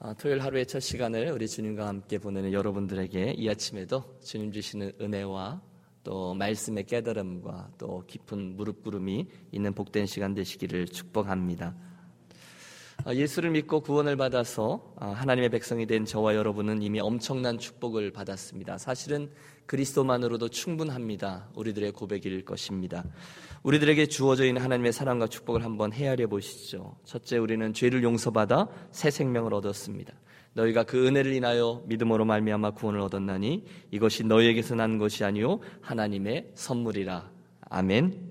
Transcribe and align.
아, 0.00 0.14
토요일 0.14 0.40
하루의 0.40 0.66
첫 0.66 0.78
시간을 0.78 1.32
우리 1.32 1.48
주님과 1.48 1.88
함께 1.88 2.18
보내는 2.18 2.52
여러분들에게 2.52 3.34
이 3.36 3.48
아침에도 3.48 4.04
주님 4.22 4.52
주시는 4.52 4.92
은혜와 5.00 5.60
또 6.04 6.34
말씀의 6.34 6.84
깨달음과 6.84 7.72
또 7.78 8.04
깊은 8.06 8.56
무릎 8.56 8.84
꿇음이 8.84 9.26
있는 9.50 9.74
복된 9.74 10.06
시간 10.06 10.34
되시기를 10.34 10.86
축복합니다. 10.86 11.74
아, 13.04 13.14
예수를 13.14 13.50
믿고 13.50 13.80
구원을 13.80 14.16
받아서 14.16 14.92
아, 14.96 15.10
하나님의 15.10 15.50
백성이 15.50 15.86
된 15.86 16.04
저와 16.04 16.34
여러분은 16.34 16.82
이미 16.82 17.00
엄청난 17.00 17.56
축복을 17.56 18.10
받았습니다. 18.10 18.76
사실은 18.78 19.30
그리스도만으로도 19.66 20.48
충분합니다. 20.48 21.48
우리들의 21.54 21.92
고백일 21.92 22.44
것입니다. 22.44 23.04
우리들에게 23.62 24.06
주어져 24.06 24.44
있는 24.44 24.62
하나님의 24.62 24.92
사랑과 24.92 25.28
축복을 25.28 25.64
한번 25.64 25.92
헤아려 25.92 26.26
보시죠. 26.26 26.96
첫째, 27.04 27.38
우리는 27.38 27.72
죄를 27.72 28.02
용서받아 28.02 28.66
새 28.90 29.10
생명을 29.10 29.54
얻었습니다. 29.54 30.12
너희가 30.54 30.82
그 30.82 31.06
은혜를 31.06 31.32
인하여 31.34 31.82
믿음으로 31.86 32.24
말미암아 32.24 32.72
구원을 32.72 33.00
얻었나니 33.00 33.64
이것이 33.92 34.24
너희에게서 34.24 34.74
난 34.74 34.98
것이 34.98 35.22
아니요 35.22 35.60
하나님의 35.82 36.52
선물이라. 36.54 37.30
아멘. 37.70 38.27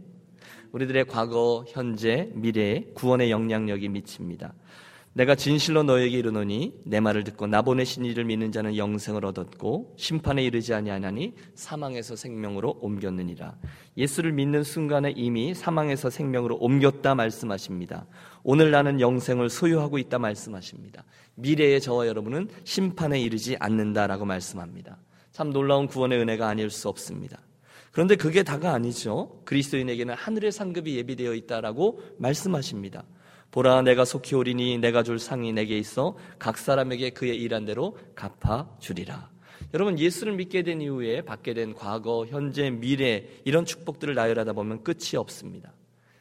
우리들의 0.71 1.05
과거, 1.05 1.66
현재, 1.67 2.30
미래에 2.34 2.91
구원의 2.94 3.31
영향력이 3.31 3.89
미칩니다. 3.89 4.53
내가 5.17 5.34
진실로 5.34 5.81
너에게 5.81 6.16
이르노니 6.20 6.81
내 6.85 6.99
말을 6.99 7.23
듣고 7.23 7.48
나 7.48 7.63
보내신 7.63 8.05
이를 8.05 8.23
믿는 8.23 8.52
자는 8.52 8.77
영생을 8.77 9.25
얻었고 9.25 9.95
심판에 9.98 10.44
이르지 10.44 10.75
아니하나니 10.75 11.34
사망에서 11.55 12.16
생명으로 12.16 12.77
옮겼느니라. 12.81 13.55
예수를 13.98 14.31
믿는 14.34 14.61
순간에 14.61 15.11
이미 15.16 15.55
사망에서 15.55 16.11
생명으로 16.11 16.58
옮겼다 16.58 17.16
말씀하십니다. 17.16 18.05
오늘 18.44 18.70
나는 18.70 19.02
영생을 19.02 19.49
소유하고 19.49 19.97
있다 19.97 20.20
말씀하십니다. 20.20 21.03
미래의 21.34 21.81
저와 21.81 22.05
여러분은 22.05 22.49
심판에 22.63 23.20
이르지 23.20 23.58
않는다라고 23.59 24.23
말씀합니다. 24.25 24.99
참 25.31 25.52
놀라운 25.52 25.88
구원의 25.88 26.19
은혜가 26.19 26.47
아닐 26.47 26.69
수 26.69 26.89
없습니다. 26.89 27.39
그런데 27.91 28.16
그게 28.16 28.43
다가 28.43 28.73
아니죠. 28.73 29.41
그리스도인에게는 29.45 30.13
하늘의 30.13 30.52
상급이 30.52 30.95
예비되어 30.97 31.33
있다라고 31.33 32.02
말씀하십니다. 32.17 33.03
보라 33.52 33.81
내가 33.81 34.05
속히 34.05 34.35
오리니 34.35 34.77
내가 34.77 35.03
줄 35.03 35.19
상이 35.19 35.53
내게 35.53 35.77
있어 35.77 36.17
각 36.38 36.57
사람에게 36.57 37.11
그의 37.11 37.38
일한 37.38 37.66
대로 37.66 37.97
갚아 38.13 38.69
주리라. 38.79 39.29
여러분 39.73 39.97
예수를 39.99 40.33
믿게 40.33 40.63
된 40.63 40.81
이후에 40.81 41.21
받게 41.21 41.53
된 41.53 41.73
과거, 41.73 42.25
현재, 42.25 42.69
미래 42.69 43.25
이런 43.45 43.66
축복들을 43.66 44.13
나열하다 44.16 44.53
보면 44.53 44.83
끝이 44.83 45.16
없습니다. 45.16 45.73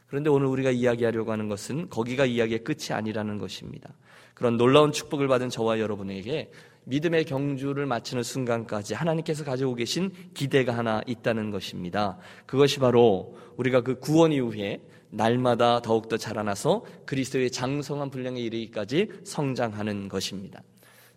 그런데 0.07 0.31
오늘 0.31 0.47
우리가 0.47 0.71
이야기하려고 0.71 1.33
하는 1.33 1.49
것은 1.49 1.91
거기가 1.91 2.27
이야기의 2.27 2.65
끝이 2.65 2.93
아니라는 2.93 3.39
것입니다. 3.39 3.93
그런 4.35 4.57
놀라운 4.57 4.93
축복을 4.93 5.29
받은 5.29 5.49
저와 5.49 5.81
여러분에게 5.81 6.51
믿음의 6.87 7.25
경주를 7.25 7.85
마치는 7.87 8.23
순간까지 8.23 8.95
하나님께서 8.95 9.45
가지고 9.45 9.75
계신 9.75 10.13
기대가 10.35 10.77
하나 10.77 11.03
있다는 11.07 11.51
것입니다. 11.51 12.17
그것이 12.47 12.79
바로 12.79 13.37
우리가 13.57 13.81
그 13.81 13.99
구원 13.99 14.33
이후에 14.33 14.81
날마다 15.11 15.81
더욱더 15.83 16.17
자라나서 16.17 16.85
그리스도의 17.05 17.51
장성한 17.51 18.11
분량에 18.11 18.41
이르기까지 18.41 19.09
성장하는 19.25 20.09
것입니다. 20.09 20.63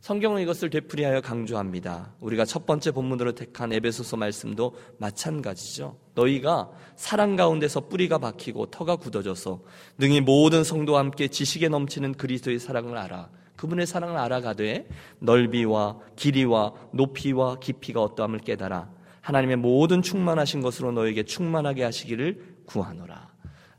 성경은 0.01 0.41
이것을 0.41 0.69
되풀이하여 0.69 1.21
강조합니다. 1.21 2.15
우리가 2.19 2.45
첫 2.45 2.65
번째 2.65 2.91
본문으로 2.91 3.33
택한 3.33 3.71
에베소서 3.71 4.17
말씀도 4.17 4.75
마찬가지죠. 4.97 5.97
너희가 6.15 6.71
사랑 6.95 7.35
가운데서 7.35 7.89
뿌리가 7.89 8.17
박히고 8.17 8.67
터가 8.67 8.95
굳어져서 8.95 9.61
능히 9.97 10.21
모든 10.21 10.63
성도와 10.63 10.99
함께 10.99 11.27
지식에 11.27 11.67
넘치는 11.67 12.13
그리스도의 12.13 12.59
사랑을 12.59 12.97
알아. 12.97 13.29
그분의 13.59 13.87
사랑을 13.87 14.15
알아가되 14.15 14.87
넓이와 15.19 15.99
길이와 16.15 16.73
높이와 16.93 17.59
깊이가 17.59 18.01
어떠함을 18.01 18.39
깨달아 18.39 18.89
하나님의 19.19 19.57
모든 19.57 20.01
충만하신 20.01 20.61
것으로 20.61 20.93
너에게 20.93 21.23
충만하게 21.23 21.83
하시기를 21.83 22.61
구하노라. 22.65 23.27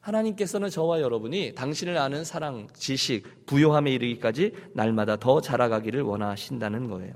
하나님께서는 0.01 0.69
저와 0.69 1.01
여러분이 1.01 1.55
당신을 1.55 1.97
아는 1.97 2.25
사랑, 2.25 2.69
지식, 2.75 3.47
부요함에 3.47 3.93
이르기까지 3.93 4.53
날마다 4.75 5.17
더 5.17 5.41
자라가기를 5.41 6.03
원하신다는 6.03 6.89
거예요. 6.89 7.15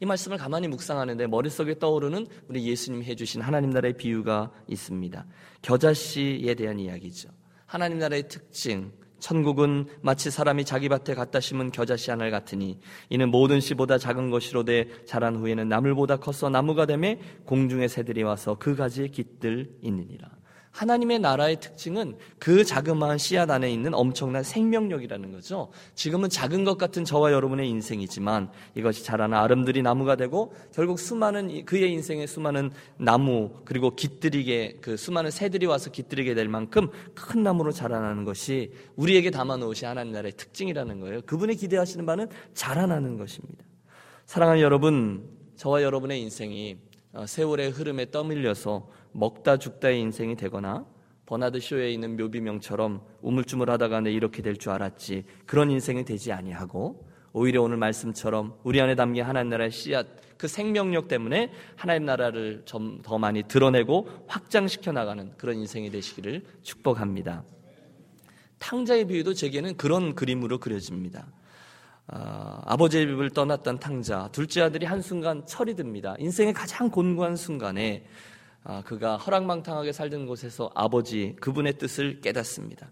이 0.00 0.04
말씀을 0.04 0.36
가만히 0.36 0.68
묵상하는데 0.68 1.26
머릿속에 1.28 1.78
떠오르는 1.78 2.26
우리 2.48 2.66
예수님이 2.66 3.06
해주신 3.06 3.40
하나님 3.40 3.70
나라의 3.70 3.94
비유가 3.96 4.52
있습니다. 4.68 5.26
겨자씨에 5.62 6.54
대한 6.54 6.78
이야기죠. 6.78 7.30
하나님 7.64 7.98
나라의 7.98 8.28
특징, 8.28 8.92
천국은 9.18 9.86
마치 10.02 10.30
사람이 10.30 10.64
자기 10.64 10.88
밭에 10.88 11.14
갖다 11.14 11.40
심은 11.40 11.72
겨자씨 11.72 12.10
하나 12.10 12.30
같으니 12.30 12.78
이는 13.08 13.30
모든 13.30 13.60
씨보다 13.60 13.98
작은 13.98 14.30
것이로되 14.30 15.04
자란 15.04 15.36
후에는 15.36 15.68
나물보다 15.68 16.16
커서 16.16 16.48
나무가 16.50 16.86
되매 16.86 17.18
공중의 17.44 17.88
새들이 17.88 18.22
와서 18.22 18.56
그 18.58 18.76
가지에 18.76 19.08
깃들 19.08 19.70
있느니라. 19.82 20.28
하나님의 20.76 21.20
나라의 21.20 21.58
특징은 21.58 22.18
그 22.38 22.62
자그마한 22.62 23.16
씨앗 23.16 23.50
안에 23.50 23.70
있는 23.70 23.94
엄청난 23.94 24.42
생명력이라는 24.42 25.32
거죠. 25.32 25.70
지금은 25.94 26.28
작은 26.28 26.64
것 26.64 26.76
같은 26.76 27.02
저와 27.02 27.32
여러분의 27.32 27.66
인생이지만 27.70 28.50
이것이 28.74 29.02
자라나 29.02 29.42
아름드리 29.42 29.80
나무가 29.80 30.16
되고 30.16 30.52
결국 30.74 30.98
수많은 30.98 31.64
그의 31.64 31.90
인생에 31.92 32.26
수많은 32.26 32.72
나무 32.98 33.52
그리고 33.64 33.96
깃들이게 33.96 34.78
그 34.82 34.98
수많은 34.98 35.30
새들이 35.30 35.64
와서 35.64 35.90
깃들이게 35.90 36.34
될 36.34 36.46
만큼 36.48 36.90
큰 37.14 37.42
나무로 37.42 37.72
자라나는 37.72 38.24
것이 38.24 38.70
우리에게 38.96 39.30
담아 39.30 39.56
놓으신 39.56 39.88
하나님 39.88 40.12
나라의 40.12 40.32
특징이라는 40.32 41.00
거예요. 41.00 41.22
그분이 41.22 41.56
기대하시는 41.56 42.04
바는 42.04 42.28
자라나는 42.52 43.16
것입니다. 43.16 43.64
사랑하는 44.26 44.60
여러분, 44.60 45.26
저와 45.56 45.82
여러분의 45.82 46.20
인생이 46.20 46.76
어, 46.76 46.85
세월의 47.24 47.70
흐름에 47.70 48.10
떠밀려서 48.10 48.88
먹다 49.12 49.56
죽다의 49.56 50.00
인생이 50.00 50.36
되거나 50.36 50.84
버나드 51.24 51.60
쇼에 51.60 51.90
있는 51.92 52.16
묘비명처럼 52.16 53.00
우물쭈물하다가 53.22 54.00
내 54.00 54.12
이렇게 54.12 54.42
될 54.42 54.56
줄 54.56 54.72
알았지 54.72 55.24
그런 55.46 55.70
인생이 55.70 56.04
되지 56.04 56.32
아니하고 56.32 57.04
오히려 57.32 57.62
오늘 57.62 57.76
말씀처럼 57.78 58.54
우리 58.64 58.80
안에 58.80 58.94
담긴 58.94 59.24
하나님 59.24 59.50
나라의 59.50 59.70
씨앗 59.70 60.06
그 60.38 60.48
생명력 60.48 61.08
때문에 61.08 61.50
하나님 61.76 62.04
나라를 62.04 62.62
좀 62.64 63.00
더 63.02 63.18
많이 63.18 63.42
드러내고 63.42 64.08
확장시켜 64.26 64.92
나가는 64.92 65.32
그런 65.36 65.56
인생이 65.56 65.90
되시기를 65.90 66.44
축복합니다. 66.62 67.44
탕자의 68.58 69.06
비유도 69.06 69.34
제게는 69.34 69.76
그런 69.76 70.14
그림으로 70.14 70.58
그려집니다. 70.58 71.26
아, 72.08 72.60
아버지의 72.64 73.06
집을 73.06 73.30
떠났던 73.30 73.80
탕자 73.80 74.28
둘째 74.32 74.62
아들이 74.62 74.86
한순간 74.86 75.44
철이 75.46 75.74
듭니다. 75.74 76.14
인생의 76.18 76.52
가장 76.52 76.90
곤고한 76.90 77.36
순간에 77.36 78.06
아, 78.62 78.82
그가 78.84 79.16
허랑방탕하게 79.16 79.92
살던 79.92 80.26
곳에서 80.26 80.70
아버지 80.74 81.36
그분의 81.40 81.78
뜻을 81.78 82.20
깨닫습니다. 82.20 82.90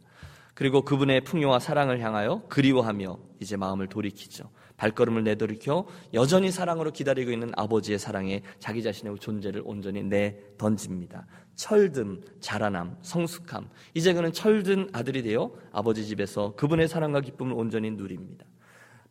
그리고 0.55 0.83
그분의 0.83 1.23
풍요와 1.23 1.59
사랑을 1.59 2.01
향하여 2.01 2.43
그리워하며 2.49 3.19
이제 3.41 3.57
마음을 3.57 3.89
돌이키죠. 3.89 4.49
발걸음을 4.77 5.25
내돌이켜 5.25 5.87
여전히 6.15 6.51
사랑으로 6.51 6.93
기다리고 6.93 7.31
있는 7.31 7.53
아버지의 7.57 7.99
사랑에 7.99 8.43
자기 8.59 8.83
자신의 8.83 9.17
존재를 9.19 9.63
온전히 9.65 10.03
내 10.03 10.37
던집니다. 10.59 11.27
철듦, 11.57 12.41
자라남, 12.41 12.97
성숙함. 13.03 13.69
이제 13.95 14.13
그는 14.13 14.33
철든 14.33 14.91
아들이 14.93 15.23
되어 15.23 15.53
아버지 15.73 16.05
집에서 16.07 16.55
그분의 16.57 16.89
사랑과 16.89 17.21
기쁨을 17.21 17.53
온전히 17.55 17.91
누립니다. 17.91 18.45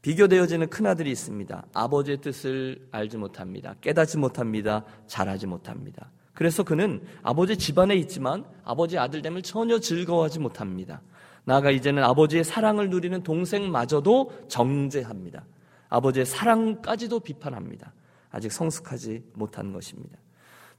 비교되어지는 0.04 0.70
큰아들이 0.70 1.10
있습니다. 1.12 1.66
아버지의 1.74 2.18
뜻을 2.18 2.88
알지 2.92 3.18
못합니다. 3.18 3.76
깨닫지 3.82 4.18
못합니다. 4.18 4.84
잘하지 5.08 5.48
못합니다. 5.48 6.12
그래서 6.34 6.64
그는 6.64 7.02
아버지 7.22 7.58
집안에 7.58 7.96
있지만 7.96 8.44
아버지 8.66 8.98
아들됨을 8.98 9.42
전혀 9.44 9.80
즐거워하지 9.80 10.40
못합니다. 10.40 11.02
나아가 11.46 11.72
이제는 11.72 12.04
아버지의 12.04 12.44
사랑을 12.44 12.90
누리는 12.90 13.24
동생마저도 13.24 14.48
정죄합니다. 14.50 15.46
아버지의 15.88 16.26
사랑까지도 16.26 17.22
비판합니다. 17.22 17.94
아직 18.30 18.52
성숙하지 18.52 19.24
못한 19.34 19.72
것입니다. 19.72 20.18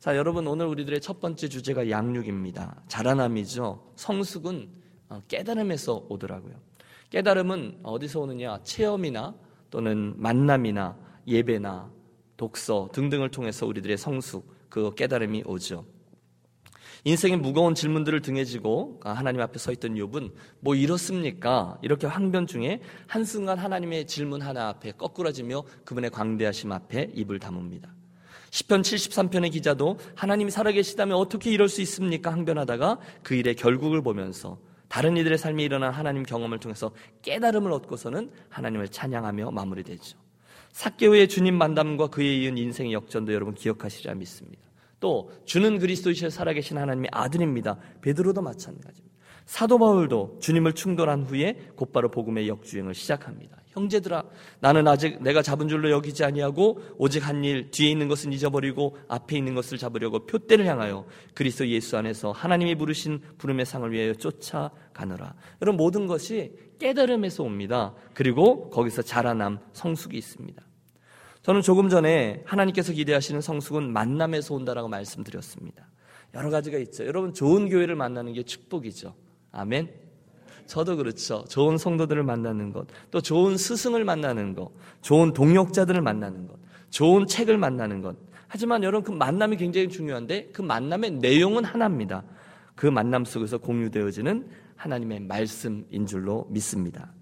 자, 0.00 0.18
여러분 0.18 0.46
오늘 0.46 0.66
우리들의 0.66 1.00
첫 1.00 1.20
번째 1.20 1.48
주제가 1.48 1.88
양육입니다. 1.88 2.82
자라남이죠. 2.88 3.92
성숙은 3.96 4.68
어, 5.08 5.22
깨달음에서 5.28 6.06
오더라고요. 6.10 6.73
깨달음은 7.14 7.78
어디서 7.84 8.22
오느냐? 8.22 8.58
체험이나 8.64 9.36
또는 9.70 10.14
만남이나 10.16 10.96
예배나 11.28 11.88
독서 12.36 12.88
등등을 12.92 13.30
통해서 13.30 13.66
우리들의 13.66 13.96
성숙, 13.96 14.52
그 14.68 14.92
깨달음이 14.96 15.44
오죠. 15.46 15.86
인생의 17.04 17.38
무거운 17.38 17.76
질문들을 17.76 18.20
등에 18.20 18.44
지고 18.44 18.98
하나님 19.04 19.42
앞에 19.42 19.60
서 19.60 19.70
있던 19.70 19.94
욥은 19.94 20.32
뭐 20.58 20.74
이렇습니까? 20.74 21.78
이렇게 21.82 22.08
항변 22.08 22.48
중에 22.48 22.80
한순간 23.06 23.58
하나님의 23.58 24.08
질문 24.08 24.42
하나 24.42 24.70
앞에 24.70 24.92
거꾸러지며 24.92 25.62
그분의 25.84 26.10
광대하심 26.10 26.72
앞에 26.72 27.12
입을 27.14 27.38
다뭅니다. 27.38 27.90
10편 28.50 28.80
73편의 28.80 29.52
기자도 29.52 29.98
하나님이 30.16 30.50
살아계시다면 30.50 31.16
어떻게 31.16 31.52
이럴 31.52 31.68
수 31.68 31.80
있습니까? 31.82 32.32
항변하다가 32.32 32.98
그 33.22 33.36
일의 33.36 33.54
결국을 33.54 34.02
보면서 34.02 34.58
다른 34.88 35.16
이들의 35.16 35.38
삶에 35.38 35.62
일어난 35.62 35.92
하나님 35.92 36.22
경험을 36.22 36.58
통해서 36.58 36.92
깨달음을 37.22 37.72
얻고서는 37.72 38.30
하나님을 38.48 38.88
찬양하며 38.88 39.50
마무리되죠. 39.50 40.18
사개오의 40.72 41.28
주님 41.28 41.54
만남과 41.54 42.08
그에 42.08 42.34
이은 42.38 42.58
인생의 42.58 42.92
역전도 42.92 43.32
여러분 43.32 43.54
기억하시리라 43.54 44.14
믿습니다. 44.14 44.62
또 45.00 45.30
주는 45.44 45.78
그리스도이실 45.78 46.30
살아계신 46.30 46.78
하나님의 46.78 47.10
아들입니다. 47.12 47.78
베드로도 48.00 48.42
마찬가지입니다. 48.42 49.13
사도 49.46 49.78
바울도 49.78 50.38
주님을 50.40 50.72
충돌한 50.72 51.24
후에 51.24 51.70
곧바로 51.76 52.10
복음의 52.10 52.48
역주행을 52.48 52.94
시작합니다. 52.94 53.58
형제들아 53.74 54.22
나는 54.60 54.86
아직 54.86 55.20
내가 55.22 55.42
잡은 55.42 55.68
줄로 55.68 55.90
여기지 55.90 56.24
아니하고 56.24 56.80
오직 56.96 57.26
한 57.26 57.44
일 57.44 57.70
뒤에 57.72 57.90
있는 57.90 58.08
것은 58.08 58.32
잊어버리고 58.32 58.96
앞에 59.08 59.36
있는 59.36 59.54
것을 59.54 59.76
잡으려고 59.76 60.26
표대를 60.26 60.64
향하여 60.66 61.04
그리스도 61.34 61.66
예수 61.68 61.96
안에서 61.98 62.30
하나님이 62.30 62.76
부르신 62.76 63.20
부름의 63.38 63.66
상을 63.66 63.90
위하여 63.90 64.14
쫓아가느라 64.14 65.34
여러분 65.60 65.76
모든 65.76 66.06
것이 66.06 66.52
깨달음에서 66.78 67.42
옵니다. 67.42 67.94
그리고 68.14 68.70
거기서 68.70 69.02
자라남 69.02 69.58
성숙이 69.72 70.16
있습니다. 70.16 70.62
저는 71.42 71.60
조금 71.60 71.88
전에 71.88 72.42
하나님께서 72.46 72.92
기대하시는 72.92 73.40
성숙은 73.40 73.92
만남에서 73.92 74.54
온다라고 74.54 74.88
말씀드렸습니다. 74.88 75.90
여러 76.32 76.48
가지가 76.48 76.78
있죠. 76.78 77.04
여러분 77.04 77.34
좋은 77.34 77.68
교회를 77.68 77.96
만나는 77.96 78.32
게 78.32 78.42
축복이죠. 78.44 79.14
아멘. 79.54 79.88
저도 80.66 80.96
그렇죠. 80.96 81.44
좋은 81.48 81.78
성도들을 81.78 82.22
만나는 82.22 82.72
것, 82.72 82.86
또 83.10 83.20
좋은 83.20 83.56
스승을 83.56 84.04
만나는 84.04 84.54
것, 84.54 84.70
좋은 85.02 85.32
동역자들을 85.32 86.00
만나는 86.00 86.48
것, 86.48 86.56
좋은 86.90 87.26
책을 87.26 87.58
만나는 87.58 88.00
것. 88.02 88.16
하지만 88.48 88.82
여러분 88.82 89.12
그 89.12 89.18
만남이 89.18 89.56
굉장히 89.56 89.88
중요한데 89.88 90.50
그 90.52 90.62
만남의 90.62 91.12
내용은 91.12 91.64
하나입니다. 91.64 92.24
그 92.74 92.86
만남 92.86 93.24
속에서 93.24 93.58
공유되어지는 93.58 94.48
하나님의 94.76 95.20
말씀인 95.20 96.06
줄로 96.06 96.46
믿습니다. 96.50 97.12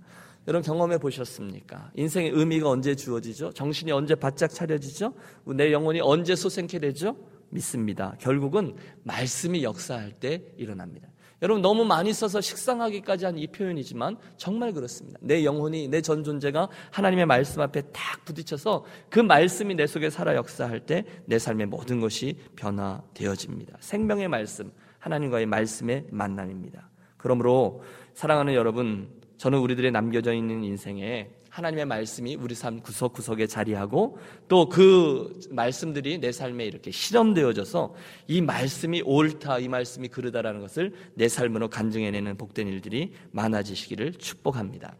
여러분 0.48 0.64
경험해 0.64 0.98
보셨습니까? 0.98 1.92
인생의 1.94 2.30
의미가 2.30 2.68
언제 2.68 2.94
주어지죠? 2.94 3.52
정신이 3.52 3.92
언제 3.92 4.14
바짝 4.14 4.48
차려지죠? 4.48 5.14
내 5.54 5.72
영혼이 5.72 6.00
언제 6.00 6.34
솟생케 6.34 6.78
되죠? 6.80 7.16
믿습니다. 7.50 8.16
결국은 8.18 8.74
말씀이 9.04 9.62
역사할 9.62 10.12
때 10.12 10.42
일어납니다. 10.56 11.11
여러분 11.42 11.60
너무 11.60 11.84
많이 11.84 12.12
써서 12.12 12.40
식상하기까지 12.40 13.24
한 13.24 13.36
이 13.36 13.46
표현이지만 13.48 14.16
정말 14.36 14.72
그렇습니다. 14.72 15.18
내 15.22 15.44
영혼이 15.44 15.88
내 15.88 16.00
전 16.00 16.22
존재가 16.22 16.68
하나님의 16.92 17.26
말씀 17.26 17.60
앞에 17.60 17.82
딱 17.92 18.24
부딪혀서 18.24 18.84
그 19.10 19.18
말씀이 19.20 19.74
내 19.74 19.86
속에 19.86 20.08
살아 20.10 20.36
역사할 20.36 20.80
때 20.86 21.04
내 21.26 21.38
삶의 21.38 21.66
모든 21.66 22.00
것이 22.00 22.36
변화되어집니다. 22.56 23.78
생명의 23.80 24.28
말씀, 24.28 24.70
하나님과의 24.98 25.46
말씀의 25.46 26.06
만남입니다. 26.10 26.88
그러므로 27.16 27.82
사랑하는 28.14 28.54
여러분, 28.54 29.08
저는 29.38 29.58
우리들의 29.58 29.90
남겨져 29.90 30.32
있는 30.32 30.62
인생에 30.62 31.30
하나님의 31.52 31.84
말씀이 31.84 32.34
우리 32.34 32.54
삶 32.54 32.80
구석구석에 32.80 33.46
자리하고 33.46 34.18
또 34.48 34.72
그 34.72 35.38
말씀들이 35.50 36.18
내 36.18 36.32
삶에 36.32 36.64
이렇게 36.64 36.90
실험되어져서 36.90 37.94
이 38.28 38.40
말씀이 38.40 39.02
옳다, 39.02 39.58
이 39.58 39.68
말씀이 39.68 40.08
그르다라는 40.08 40.62
것을 40.62 40.94
내 41.14 41.28
삶으로 41.28 41.68
간증해내는 41.68 42.38
복된 42.38 42.68
일들이 42.68 43.12
많아지시기를 43.32 44.14
축복합니다. 44.14 44.96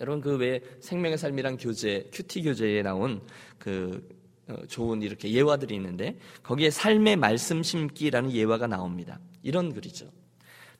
여러분 0.00 0.22
그외 0.22 0.62
생명의 0.80 1.18
삶이란 1.18 1.58
교재, 1.58 2.08
큐티 2.12 2.42
교재에 2.42 2.82
나온 2.82 3.20
그 3.58 4.08
어, 4.48 4.54
좋은 4.68 5.02
이렇게 5.02 5.30
예화들이 5.30 5.74
있는데 5.74 6.18
거기에 6.44 6.70
삶의 6.70 7.16
말씀 7.16 7.62
심기라는 7.62 8.32
예화가 8.32 8.68
나옵니다. 8.68 9.20
이런 9.42 9.74
글이죠. 9.74 10.10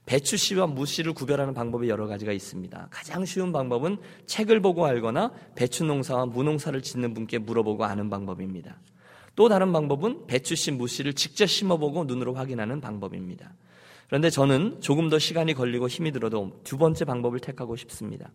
배추 0.07 0.37
씨와 0.37 0.69
무 0.69 0.87
씨를 0.87 1.13
구별하는 1.13 1.53
방법이 1.53 1.89
여러 1.89 2.07
가지가 2.07 2.33
있습니다. 2.33 2.89
가장 2.91 3.25
쉬운 3.25 3.53
방법은 3.53 3.99
책을 4.27 4.61
보고 4.61 4.87
알거나 4.87 5.33
배추 5.57 5.85
농사와 5.85 6.27
무 6.27 6.45
농사를 6.45 6.81
짓는 6.81 7.13
분께 7.13 7.39
물어보고 7.39 7.85
아는 7.85 8.09
방법입니다. 8.09 8.79
또 9.35 9.49
다른 9.49 9.73
방법은 9.73 10.27
배추 10.29 10.55
씨, 10.55 10.71
무 10.71 10.87
씨를 10.87 11.13
직접 11.13 11.47
심어보고 11.47 12.05
눈으로 12.05 12.35
확인하는 12.35 12.81
방법입니다. 12.81 13.53
그런데 14.07 14.31
저는 14.31 14.81
조금 14.81 15.11
더 15.11 15.19
시간이 15.19 15.55
걸리고 15.55 15.89
힘이 15.89 16.13
들어도 16.13 16.53
두 16.63 16.79
번째 16.79 17.05
방법을 17.05 17.41
택하고 17.41 17.75
싶습니다. 17.75 18.31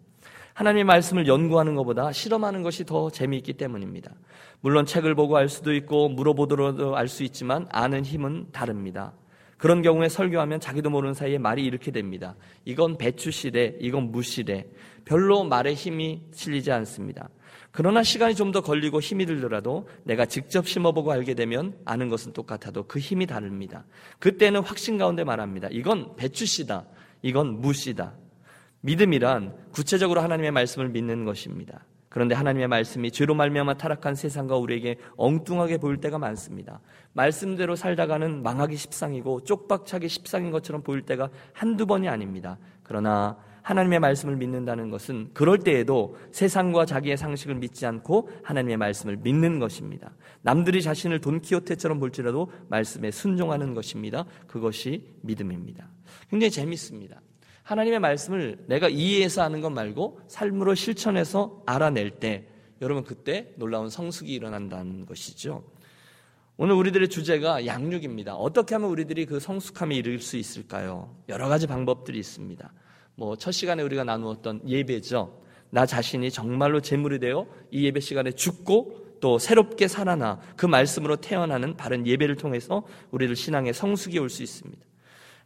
하나님의 0.53 0.83
말씀을 0.83 1.27
연구하는 1.27 1.75
것보다 1.75 2.11
실험하는 2.11 2.61
것이 2.61 2.85
더 2.85 3.09
재미있기 3.09 3.53
때문입니다. 3.53 4.11
물론 4.59 4.85
책을 4.85 5.15
보고 5.15 5.37
알 5.37 5.47
수도 5.47 5.73
있고 5.73 6.09
물어보더라도 6.09 6.97
알 6.97 7.07
수 7.07 7.23
있지만 7.23 7.67
아는 7.71 8.03
힘은 8.03 8.47
다릅니다. 8.51 9.13
그런 9.61 9.83
경우에 9.83 10.09
설교하면 10.09 10.59
자기도 10.59 10.89
모르는 10.89 11.13
사이에 11.13 11.37
말이 11.37 11.63
이렇게 11.63 11.91
됩니다. 11.91 12.35
이건 12.65 12.97
배추시대, 12.97 13.77
이건 13.79 14.11
무시대. 14.11 14.65
별로 15.05 15.43
말에 15.43 15.75
힘이 15.75 16.23
실리지 16.33 16.71
않습니다. 16.71 17.29
그러나 17.69 18.01
시간이 18.01 18.33
좀 18.33 18.51
더 18.51 18.61
걸리고 18.61 18.99
힘이 18.99 19.27
들더라도 19.27 19.87
내가 20.03 20.25
직접 20.25 20.67
심어보고 20.67 21.11
알게 21.11 21.35
되면 21.35 21.77
아는 21.85 22.09
것은 22.09 22.33
똑같아도 22.33 22.87
그 22.87 22.97
힘이 22.97 23.27
다릅니다. 23.27 23.85
그때는 24.17 24.61
확신 24.61 24.97
가운데 24.97 25.23
말합니다. 25.23 25.67
이건 25.69 26.15
배추시다. 26.15 26.87
이건 27.21 27.61
무시다. 27.61 28.15
믿음이란 28.81 29.55
구체적으로 29.73 30.21
하나님의 30.21 30.49
말씀을 30.49 30.89
믿는 30.89 31.23
것입니다. 31.23 31.85
그런데 32.11 32.35
하나님의 32.35 32.67
말씀이 32.67 33.09
죄로 33.09 33.33
말미암아 33.35 33.75
타락한 33.75 34.15
세상과 34.15 34.57
우리에게 34.57 34.97
엉뚱하게 35.15 35.77
보일 35.77 35.95
때가 35.95 36.17
많습니다. 36.17 36.81
말씀대로 37.13 37.77
살다가는 37.77 38.43
망하기 38.43 38.75
십상이고 38.75 39.45
쪽박차기 39.45 40.09
십상인 40.09 40.51
것처럼 40.51 40.83
보일 40.83 41.03
때가 41.03 41.29
한두 41.53 41.85
번이 41.85 42.09
아닙니다. 42.09 42.57
그러나 42.83 43.37
하나님의 43.61 44.01
말씀을 44.01 44.35
믿는다는 44.35 44.89
것은 44.89 45.29
그럴 45.33 45.59
때에도 45.59 46.17
세상과 46.31 46.85
자기의 46.85 47.15
상식을 47.15 47.55
믿지 47.55 47.85
않고 47.85 48.29
하나님의 48.43 48.75
말씀을 48.75 49.15
믿는 49.15 49.59
것입니다. 49.59 50.11
남들이 50.41 50.81
자신을 50.81 51.21
돈키호테처럼 51.21 52.01
볼지라도 52.01 52.51
말씀에 52.67 53.11
순종하는 53.11 53.73
것입니다. 53.73 54.25
그것이 54.47 55.15
믿음입니다. 55.21 55.87
굉장히 56.29 56.51
재밌습니다. 56.51 57.21
하나님의 57.63 57.99
말씀을 57.99 58.63
내가 58.67 58.89
이해해서 58.89 59.43
하는 59.43 59.61
것 59.61 59.69
말고 59.69 60.19
삶으로 60.27 60.75
실천해서 60.75 61.61
알아낼 61.65 62.11
때 62.11 62.47
여러분 62.81 63.03
그때 63.03 63.53
놀라운 63.57 63.89
성숙이 63.89 64.33
일어난다는 64.33 65.05
것이죠. 65.05 65.63
오늘 66.57 66.75
우리들의 66.75 67.09
주제가 67.09 67.65
양육입니다. 67.65 68.35
어떻게 68.35 68.75
하면 68.75 68.89
우리들이 68.89 69.25
그 69.25 69.39
성숙함에 69.39 69.95
이를 69.95 70.19
수 70.19 70.37
있을까요? 70.37 71.15
여러 71.29 71.47
가지 71.47 71.67
방법들이 71.67 72.19
있습니다. 72.19 72.73
뭐 73.15 73.35
첫 73.35 73.51
시간에 73.51 73.83
우리가 73.83 74.03
나누었던 74.03 74.67
예배죠. 74.67 75.41
나 75.69 75.85
자신이 75.85 76.31
정말로 76.31 76.81
제물이 76.81 77.19
되어 77.19 77.47
이 77.71 77.85
예배 77.85 77.99
시간에 77.99 78.31
죽고 78.31 79.17
또 79.21 79.37
새롭게 79.37 79.87
살아나 79.87 80.39
그 80.57 80.65
말씀으로 80.65 81.15
태어나는 81.17 81.77
바른 81.77 82.05
예배를 82.07 82.35
통해서 82.35 82.83
우리를 83.11 83.35
신앙의 83.35 83.73
성숙이 83.73 84.17
올 84.19 84.29
수 84.29 84.43
있습니다. 84.43 84.83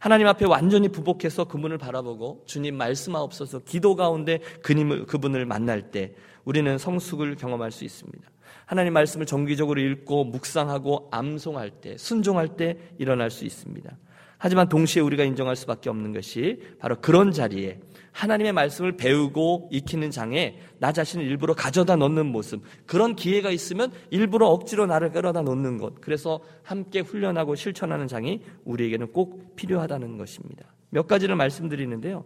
하나님 0.06 0.28
앞에 0.28 0.46
완전히 0.46 0.88
부복해서 0.88 1.46
그분을 1.46 1.78
바라보고 1.78 2.44
주님 2.46 2.76
말씀하옵소서 2.76 3.62
기도 3.64 3.96
가운데 3.96 4.38
그님을, 4.62 5.04
그분을 5.04 5.46
만날 5.46 5.90
때 5.90 6.14
우리는 6.44 6.78
성숙을 6.78 7.34
경험할 7.34 7.72
수 7.72 7.84
있습니다. 7.84 8.30
하나님 8.66 8.92
말씀을 8.92 9.26
정기적으로 9.26 9.80
읽고 9.80 10.26
묵상하고 10.26 11.08
암송할 11.10 11.80
때, 11.80 11.96
순종할 11.98 12.56
때 12.56 12.78
일어날 12.98 13.32
수 13.32 13.44
있습니다. 13.44 13.98
하지만 14.38 14.68
동시에 14.68 15.02
우리가 15.02 15.24
인정할 15.24 15.56
수밖에 15.56 15.90
없는 15.90 16.12
것이 16.12 16.62
바로 16.78 17.00
그런 17.00 17.32
자리에 17.32 17.80
하나님의 18.16 18.54
말씀을 18.54 18.96
배우고 18.96 19.68
익히는 19.70 20.10
장에 20.10 20.58
나 20.78 20.90
자신을 20.90 21.26
일부러 21.26 21.52
가져다 21.52 21.96
놓는 21.96 22.24
모습. 22.24 22.62
그런 22.86 23.14
기회가 23.14 23.50
있으면 23.50 23.92
일부러 24.10 24.46
억지로 24.48 24.86
나를 24.86 25.12
끌어다 25.12 25.42
놓는 25.42 25.76
것. 25.76 26.00
그래서 26.00 26.40
함께 26.62 27.00
훈련하고 27.00 27.56
실천하는 27.56 28.08
장이 28.08 28.40
우리에게는 28.64 29.12
꼭 29.12 29.54
필요하다는 29.56 30.16
것입니다. 30.16 30.64
몇 30.88 31.06
가지를 31.06 31.36
말씀드리는데요. 31.36 32.24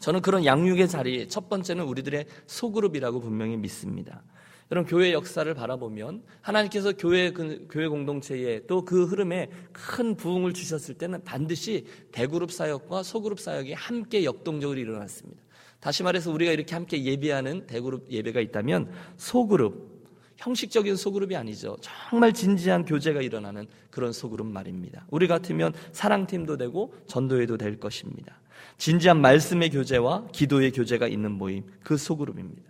저는 0.00 0.22
그런 0.22 0.44
양육의 0.44 0.86
자리, 0.86 1.28
첫 1.28 1.48
번째는 1.48 1.84
우리들의 1.84 2.26
소그룹이라고 2.46 3.20
분명히 3.20 3.56
믿습니다. 3.56 4.22
여러분 4.70 4.88
교회 4.88 5.12
역사를 5.12 5.52
바라보면 5.52 6.22
하나님께서 6.42 6.92
교회 6.92 7.32
그, 7.32 7.66
교회 7.70 7.88
공동체에 7.88 8.66
또 8.66 8.84
그 8.84 9.04
흐름에 9.04 9.50
큰 9.72 10.16
부흥을 10.16 10.52
주셨을 10.52 10.94
때는 10.94 11.22
반드시 11.24 11.86
대그룹 12.12 12.50
사역과 12.50 13.02
소그룹 13.02 13.38
사역이 13.40 13.72
함께 13.72 14.24
역동적으로 14.24 14.78
일어났습니다. 14.78 15.40
다시 15.80 16.02
말해서 16.02 16.30
우리가 16.30 16.52
이렇게 16.52 16.74
함께 16.74 17.02
예배하는 17.02 17.66
대그룹 17.66 18.10
예배가 18.10 18.40
있다면 18.40 18.90
소그룹 19.16 20.00
형식적인 20.36 20.96
소그룹이 20.96 21.36
아니죠. 21.36 21.76
정말 21.80 22.32
진지한 22.32 22.84
교제가 22.84 23.20
일어나는 23.20 23.66
그런 23.90 24.12
소그룹 24.12 24.46
말입니다. 24.46 25.06
우리 25.10 25.26
같으면 25.26 25.72
사랑팀도 25.92 26.56
되고 26.56 26.94
전도회도 27.06 27.58
될 27.58 27.78
것입니다. 27.78 28.40
진지한 28.78 29.20
말씀의 29.20 29.70
교제와 29.70 30.28
기도의 30.32 30.72
교제가 30.72 31.08
있는 31.08 31.32
모임, 31.32 31.64
그 31.82 31.96
소그룹입니다. 31.96 32.69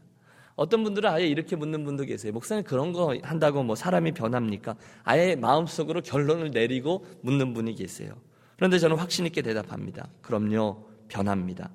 어떤 0.61 0.85
분들은 0.85 1.09
아예 1.09 1.27
이렇게 1.27 1.57
묻는 1.57 1.87
분도 1.87 2.05
계세요. 2.05 2.35
목사님 2.35 2.65
그런 2.65 2.93
거 2.93 3.17
한다고 3.23 3.63
뭐 3.63 3.75
사람이 3.75 4.13
변합니까? 4.13 4.77
아예 5.05 5.35
마음속으로 5.35 6.03
결론을 6.03 6.51
내리고 6.51 7.07
묻는 7.23 7.55
분이 7.55 7.77
계세요. 7.77 8.13
그런데 8.57 8.79
저는 8.79 8.99
확신 8.99 9.25
있게 9.25 9.41
대답합니다. 9.41 10.11
그럼요, 10.21 10.85
변합니다. 11.09 11.71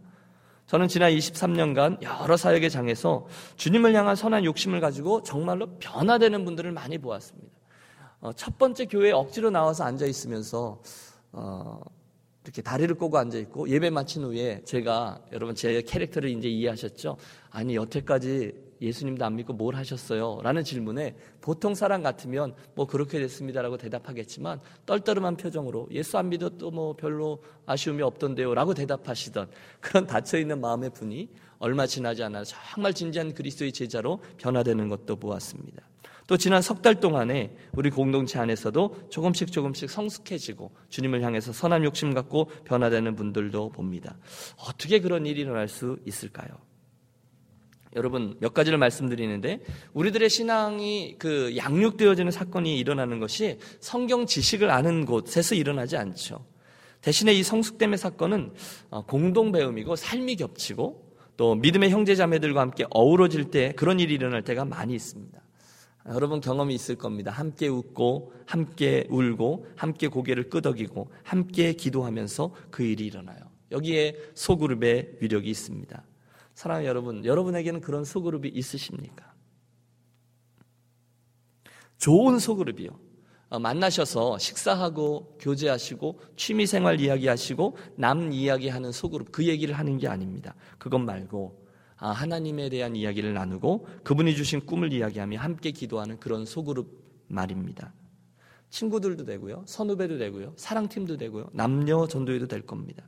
저는 0.67 0.87
지난 0.87 1.11
23년간 1.11 2.03
여러 2.03 2.37
사역의 2.37 2.69
장에서 2.69 3.25
주님을 3.55 3.95
향한 3.95 4.15
선한 4.15 4.45
욕심을 4.45 4.81
가지고 4.81 5.23
정말로 5.23 5.65
변화되는 5.79 6.45
분들을 6.45 6.71
많이 6.71 6.99
보았습니다. 6.99 7.51
어, 8.19 8.33
첫 8.33 8.59
번째 8.59 8.85
교회에 8.85 9.13
억지로 9.13 9.49
나와서 9.49 9.83
앉아 9.83 10.05
있으면서 10.05 10.79
어, 11.31 11.81
이렇게 12.43 12.61
다리를 12.61 12.93
꼬고 12.93 13.17
앉아 13.17 13.39
있고 13.39 13.67
예배 13.67 13.89
마친 13.89 14.23
후에 14.23 14.61
제가 14.63 15.23
여러분 15.31 15.55
제 15.55 15.81
캐릭터를 15.81 16.29
이제 16.29 16.47
이해하셨죠? 16.47 17.17
아니 17.49 17.75
여태까지 17.75 18.64
예수님도 18.81 19.25
안 19.25 19.35
믿고 19.35 19.53
뭘 19.53 19.75
하셨어요? 19.75 20.39
라는 20.43 20.63
질문에 20.63 21.15
보통 21.41 21.75
사람 21.75 22.03
같으면 22.03 22.53
뭐 22.75 22.85
그렇게 22.87 23.19
됐습니다라고 23.19 23.77
대답하겠지만 23.77 24.59
떨떠름한 24.85 25.37
표정으로 25.37 25.87
예수 25.91 26.17
안 26.17 26.29
믿어도 26.29 26.71
뭐 26.71 26.95
별로 26.95 27.41
아쉬움이 27.65 28.01
없던데요 28.01 28.53
라고 28.53 28.73
대답하시던 28.73 29.49
그런 29.79 30.07
닫혀있는 30.07 30.59
마음의 30.59 30.91
분이 30.91 31.29
얼마 31.59 31.85
지나지 31.85 32.23
않아 32.23 32.43
정말 32.43 32.93
진지한 32.93 33.33
그리스도의 33.33 33.71
제자로 33.71 34.19
변화되는 34.37 34.89
것도 34.89 35.15
보았습니다. 35.15 35.81
또 36.27 36.37
지난 36.37 36.61
석 36.61 36.81
달 36.81 36.99
동안에 36.99 37.55
우리 37.73 37.89
공동체 37.91 38.39
안에서도 38.39 39.09
조금씩 39.09 39.51
조금씩 39.51 39.89
성숙해지고 39.89 40.71
주님을 40.89 41.21
향해서 41.21 41.53
선한 41.53 41.83
욕심 41.83 42.13
갖고 42.13 42.45
변화되는 42.65 43.15
분들도 43.15 43.69
봅니다. 43.69 44.17
어떻게 44.57 44.99
그런 44.99 45.25
일이 45.27 45.41
일어날 45.41 45.67
수 45.67 45.97
있을까요? 46.05 46.49
여러분 47.95 48.35
몇 48.39 48.53
가지를 48.53 48.77
말씀드리는데 48.77 49.61
우리들의 49.93 50.29
신앙이 50.29 51.15
그 51.17 51.55
양육되어지는 51.55 52.31
사건이 52.31 52.77
일어나는 52.77 53.19
것이 53.19 53.57
성경 53.79 54.25
지식을 54.25 54.69
아는 54.69 55.05
곳에서 55.05 55.55
일어나지 55.55 55.97
않죠. 55.97 56.45
대신에 57.01 57.33
이 57.33 57.43
성숙됨의 57.43 57.97
사건은 57.97 58.51
어, 58.89 59.05
공동 59.05 59.51
배움이고 59.51 59.95
삶이 59.95 60.35
겹치고 60.37 61.05
또 61.37 61.55
믿음의 61.55 61.89
형제 61.89 62.15
자매들과 62.15 62.61
함께 62.61 62.85
어우러질 62.89 63.51
때 63.51 63.73
그런 63.75 63.99
일이 63.99 64.13
일어날 64.13 64.41
때가 64.41 64.65
많이 64.65 64.93
있습니다. 64.95 65.39
여러분 66.07 66.39
경험이 66.39 66.75
있을 66.75 66.95
겁니다. 66.95 67.31
함께 67.31 67.67
웃고, 67.67 68.31
함께 68.45 69.07
울고, 69.09 69.65
함께 69.75 70.07
고개를 70.07 70.49
끄덕이고, 70.49 71.09
함께 71.23 71.73
기도하면서 71.73 72.53
그 72.69 72.83
일이 72.83 73.07
일어나요. 73.07 73.39
여기에 73.71 74.15
소그룹의 74.35 75.17
위력이 75.19 75.49
있습니다. 75.49 76.03
사랑하는 76.55 76.87
여러분, 76.87 77.25
여러분에게는 77.25 77.81
그런 77.81 78.03
소그룹이 78.03 78.49
있으십니까? 78.49 79.33
좋은 81.97 82.39
소그룹이요. 82.39 82.89
어, 83.49 83.59
만나셔서 83.59 84.39
식사하고 84.39 85.37
교제하시고 85.39 86.19
취미생활 86.35 86.99
이야기하시고 86.99 87.77
남 87.95 88.31
이야기하는 88.31 88.91
소그룹 88.91 89.31
그 89.31 89.45
얘기를 89.45 89.77
하는 89.77 89.97
게 89.97 90.07
아닙니다. 90.07 90.55
그것 90.79 90.97
말고 90.97 91.63
아, 91.97 92.09
하나님에 92.09 92.69
대한 92.69 92.95
이야기를 92.95 93.33
나누고 93.33 93.87
그분이 94.03 94.35
주신 94.35 94.65
꿈을 94.65 94.91
이야기하며 94.91 95.39
함께 95.39 95.71
기도하는 95.71 96.19
그런 96.19 96.45
소그룹 96.45 96.87
말입니다. 97.27 97.93
친구들도 98.69 99.25
되고요. 99.25 99.63
선후배도 99.67 100.17
되고요. 100.17 100.53
사랑팀도 100.57 101.17
되고요. 101.17 101.49
남녀 101.53 102.07
전도회도 102.07 102.47
될 102.47 102.61
겁니다. 102.63 103.07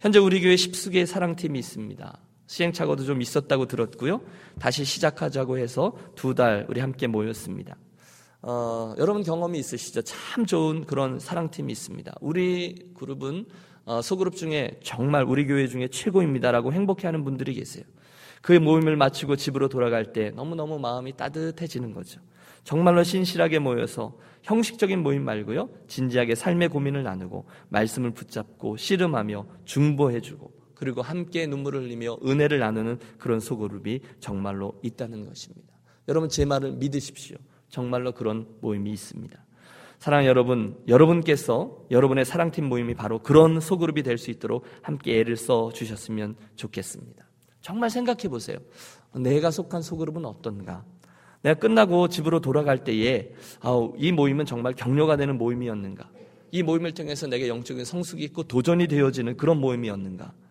현재 0.00 0.18
우리 0.18 0.40
교회 0.40 0.54
10수개의 0.54 1.06
사랑팀이 1.06 1.58
있습니다. 1.58 2.20
시행착오도 2.46 3.04
좀 3.04 3.22
있었다고 3.22 3.66
들었고요. 3.66 4.20
다시 4.58 4.84
시작하자고 4.84 5.58
해서 5.58 5.92
두 6.14 6.34
달 6.34 6.66
우리 6.68 6.80
함께 6.80 7.06
모였습니다. 7.06 7.76
어, 8.42 8.94
여러분 8.98 9.22
경험이 9.22 9.58
있으시죠? 9.60 10.02
참 10.02 10.46
좋은 10.46 10.84
그런 10.84 11.18
사랑팀이 11.18 11.70
있습니다. 11.72 12.12
우리 12.20 12.90
그룹은 12.94 13.46
어, 13.84 14.02
소그룹 14.02 14.36
중에 14.36 14.78
정말 14.82 15.24
우리 15.24 15.46
교회 15.46 15.66
중에 15.66 15.88
최고입니다라고 15.88 16.72
행복해하는 16.72 17.24
분들이 17.24 17.54
계세요. 17.54 17.84
그 18.40 18.52
모임을 18.52 18.96
마치고 18.96 19.36
집으로 19.36 19.68
돌아갈 19.68 20.12
때 20.12 20.30
너무너무 20.30 20.78
마음이 20.78 21.16
따뜻해지는 21.16 21.92
거죠. 21.92 22.20
정말로 22.64 23.02
신실하게 23.02 23.58
모여서 23.60 24.16
형식적인 24.42 25.00
모임 25.02 25.24
말고요. 25.24 25.68
진지하게 25.88 26.34
삶의 26.34 26.68
고민을 26.68 27.02
나누고 27.04 27.46
말씀을 27.68 28.10
붙잡고 28.12 28.76
씨름하며 28.76 29.46
중보해주고 29.64 30.51
그리고 30.82 31.00
함께 31.00 31.46
눈물을 31.46 31.82
흘리며 31.84 32.16
은혜를 32.26 32.58
나누는 32.58 32.98
그런 33.16 33.38
소그룹이 33.38 34.00
정말로 34.18 34.80
있다는 34.82 35.24
것입니다. 35.28 35.72
여러분 36.08 36.28
제 36.28 36.44
말을 36.44 36.72
믿으십시오. 36.72 37.36
정말로 37.68 38.10
그런 38.10 38.48
모임이 38.60 38.90
있습니다. 38.90 39.38
사랑 40.00 40.26
여러분, 40.26 40.76
여러분께서 40.88 41.86
여러분의 41.92 42.24
사랑팀 42.24 42.64
모임이 42.64 42.94
바로 42.94 43.20
그런 43.20 43.60
소그룹이 43.60 44.02
될 44.02 44.18
수 44.18 44.32
있도록 44.32 44.64
함께 44.82 45.20
애를 45.20 45.36
써 45.36 45.70
주셨으면 45.72 46.34
좋겠습니다. 46.56 47.28
정말 47.60 47.88
생각해 47.88 48.22
보세요. 48.28 48.58
내가 49.14 49.52
속한 49.52 49.82
소그룹은 49.82 50.24
어떤가? 50.24 50.84
내가 51.42 51.60
끝나고 51.60 52.08
집으로 52.08 52.40
돌아갈 52.40 52.82
때에 52.82 53.30
아우, 53.60 53.94
이 53.98 54.10
모임은 54.10 54.46
정말 54.46 54.72
격려가 54.72 55.16
되는 55.16 55.38
모임이었는가? 55.38 56.10
이 56.50 56.64
모임을 56.64 56.90
통해서 56.90 57.28
내게 57.28 57.46
영적인 57.46 57.84
성숙이 57.84 58.24
있고 58.24 58.42
도전이 58.42 58.88
되어지는 58.88 59.36
그런 59.36 59.60
모임이었는가? 59.60 60.41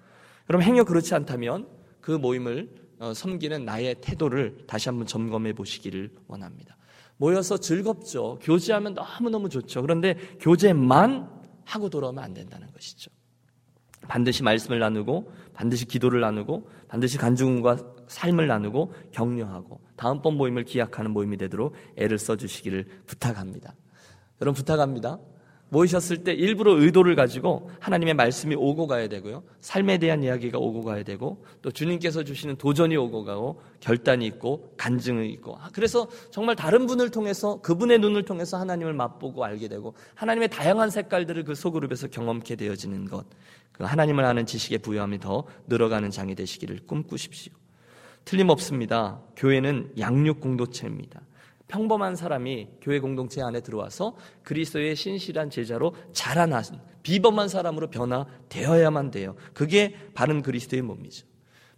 그럼 0.47 0.61
행여 0.61 0.83
그렇지 0.83 1.13
않다면 1.15 1.67
그 2.01 2.11
모임을 2.11 2.69
어, 2.99 3.13
섬기는 3.13 3.65
나의 3.65 3.95
태도를 4.01 4.65
다시 4.67 4.89
한번 4.89 5.07
점검해 5.07 5.53
보시기를 5.53 6.11
원합니다. 6.27 6.77
모여서 7.17 7.57
즐겁죠. 7.57 8.39
교제하면 8.41 8.93
너무너무 8.93 9.49
좋죠. 9.49 9.81
그런데 9.81 10.15
교제만 10.39 11.29
하고 11.65 11.89
돌아오면 11.89 12.23
안 12.23 12.33
된다는 12.33 12.71
것이죠. 12.71 13.11
반드시 14.07 14.43
말씀을 14.43 14.79
나누고 14.79 15.31
반드시 15.53 15.85
기도를 15.85 16.21
나누고 16.21 16.69
반드시 16.87 17.17
간증과 17.17 17.77
삶을 18.07 18.47
나누고 18.47 18.93
격려하고 19.11 19.79
다음번 19.95 20.35
모임을 20.35 20.63
기약하는 20.63 21.11
모임이 21.11 21.37
되도록 21.37 21.75
애를 21.95 22.17
써주시기를 22.17 23.03
부탁합니다. 23.05 23.75
여러분 24.41 24.57
부탁합니다. 24.57 25.19
모이셨을 25.71 26.25
때 26.25 26.33
일부러 26.33 26.73
의도를 26.73 27.15
가지고 27.15 27.69
하나님의 27.79 28.13
말씀이 28.13 28.55
오고 28.55 28.87
가야 28.87 29.07
되고요. 29.07 29.41
삶에 29.61 29.99
대한 29.99 30.21
이야기가 30.21 30.57
오고 30.57 30.83
가야 30.83 31.03
되고 31.03 31.45
또 31.61 31.71
주님께서 31.71 32.23
주시는 32.23 32.57
도전이 32.57 32.97
오고 32.97 33.23
가고 33.23 33.61
결단이 33.79 34.25
있고 34.27 34.73
간증이 34.75 35.29
있고 35.29 35.55
아, 35.55 35.69
그래서 35.71 36.09
정말 36.29 36.57
다른 36.57 36.87
분을 36.87 37.09
통해서 37.09 37.61
그분의 37.61 37.99
눈을 37.99 38.23
통해서 38.23 38.57
하나님을 38.57 38.93
맛보고 38.93 39.45
알게 39.45 39.69
되고 39.69 39.95
하나님의 40.15 40.49
다양한 40.49 40.89
색깔들을 40.89 41.45
그 41.45 41.55
소그룹에서 41.55 42.07
경험케 42.07 42.57
되어지는 42.57 43.05
것. 43.05 43.25
그 43.71 43.85
하나님을 43.85 44.25
아는 44.25 44.45
지식의 44.45 44.79
부여함이 44.79 45.19
더 45.19 45.45
늘어가는 45.67 46.11
장이 46.11 46.35
되시기를 46.35 46.81
꿈꾸십시오. 46.85 47.53
틀림없습니다. 48.25 49.21
교회는 49.37 49.93
양육 49.97 50.41
공동체입니다. 50.41 51.21
평범한 51.71 52.17
사람이 52.17 52.67
교회 52.81 52.99
공동체 52.99 53.41
안에 53.41 53.61
들어와서 53.61 54.17
그리스도의 54.43 54.93
신실한 54.95 55.49
제자로 55.49 55.95
자라난 56.11 56.63
비범한 57.01 57.47
사람으로 57.47 57.89
변화되어야만 57.89 59.11
돼요. 59.11 59.35
그게 59.53 59.95
바른 60.13 60.41
그리스도의 60.41 60.81
몸이죠. 60.81 61.25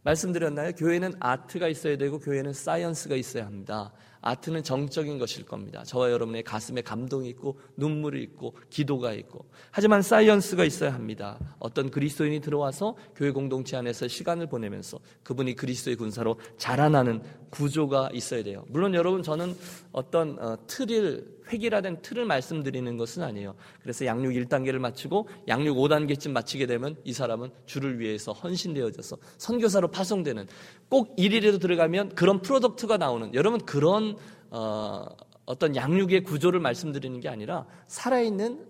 말씀드렸나요? 0.01 0.73
교회는 0.73 1.13
아트가 1.19 1.67
있어야 1.67 1.95
되고 1.97 2.19
교회는 2.19 2.53
사이언스가 2.53 3.15
있어야 3.15 3.45
합니다. 3.45 3.93
아트는 4.23 4.63
정적인 4.63 5.19
것일 5.19 5.45
겁니다. 5.45 5.83
저와 5.83 6.11
여러분의 6.11 6.43
가슴에 6.43 6.81
감동이 6.81 7.29
있고 7.29 7.59
눈물이 7.75 8.23
있고 8.23 8.55
기도가 8.69 9.13
있고 9.13 9.45
하지만 9.69 10.01
사이언스가 10.01 10.63
있어야 10.63 10.93
합니다. 10.93 11.37
어떤 11.59 11.91
그리스도인이 11.91 12.39
들어와서 12.39 12.95
교회 13.15 13.31
공동체 13.31 13.77
안에서 13.77 14.07
시간을 14.07 14.47
보내면서 14.47 14.99
그분이 15.23 15.55
그리스도의 15.55 15.97
군사로 15.97 16.39
자라나는 16.57 17.21
구조가 17.49 18.09
있어야 18.13 18.43
돼요. 18.43 18.65
물론 18.69 18.95
여러분 18.95 19.21
저는 19.21 19.55
어떤 19.91 20.39
어, 20.39 20.57
틀을 20.67 21.43
획일화된 21.51 22.01
틀을 22.01 22.25
말씀드리는 22.25 22.97
것은 22.97 23.23
아니에요. 23.23 23.55
그래서 23.81 24.05
양육 24.05 24.33
1단계를 24.33 24.79
마치고 24.79 25.27
양육 25.47 25.77
5단계쯤 25.77 26.31
마치게 26.31 26.65
되면 26.65 26.95
이 27.03 27.13
사람은 27.13 27.51
주를 27.65 27.99
위해서 27.99 28.31
헌신되어져서 28.31 29.17
선교사로 29.37 29.89
파송되는 29.89 30.47
꼭 30.89 31.13
일일에도 31.17 31.59
들어가면 31.59 32.15
그런 32.15 32.41
product가 32.41 32.97
나오는 32.97 33.33
여러분 33.33 33.59
그런 33.59 34.12
어, 34.53 35.07
어떤 35.45 35.75
양육의 35.75 36.23
구조를 36.23 36.59
말씀드리는 36.59 37.19
게 37.19 37.27
아니라 37.27 37.65
살아있는 37.87 38.67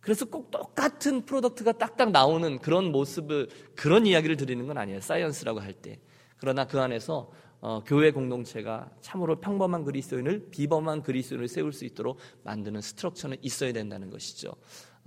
그래서 0.00 0.24
꼭 0.24 0.50
똑같은 0.50 1.26
product가 1.26 1.72
딱딱 1.72 2.12
나오는 2.12 2.58
그런 2.58 2.90
모습을 2.90 3.48
그런 3.76 4.06
이야기를 4.06 4.36
드리는 4.36 4.66
건 4.66 4.78
아니에요. 4.78 5.00
science라고 5.02 5.60
할 5.60 5.74
때. 5.74 6.00
그러나 6.38 6.66
그 6.66 6.80
안에서 6.80 7.30
어, 7.60 7.82
교회 7.84 8.10
공동체가 8.10 8.88
참으로 9.02 9.38
평범한 9.38 9.84
그리스도인을 9.84 10.48
비범한 10.50 11.02
그리스도인을 11.02 11.46
세울 11.46 11.72
수 11.72 11.84
있도록 11.84 12.18
만드는 12.44 12.80
structure는 12.80 13.36
있어야 13.42 13.72
된다는 13.72 14.08
것이죠. 14.08 14.52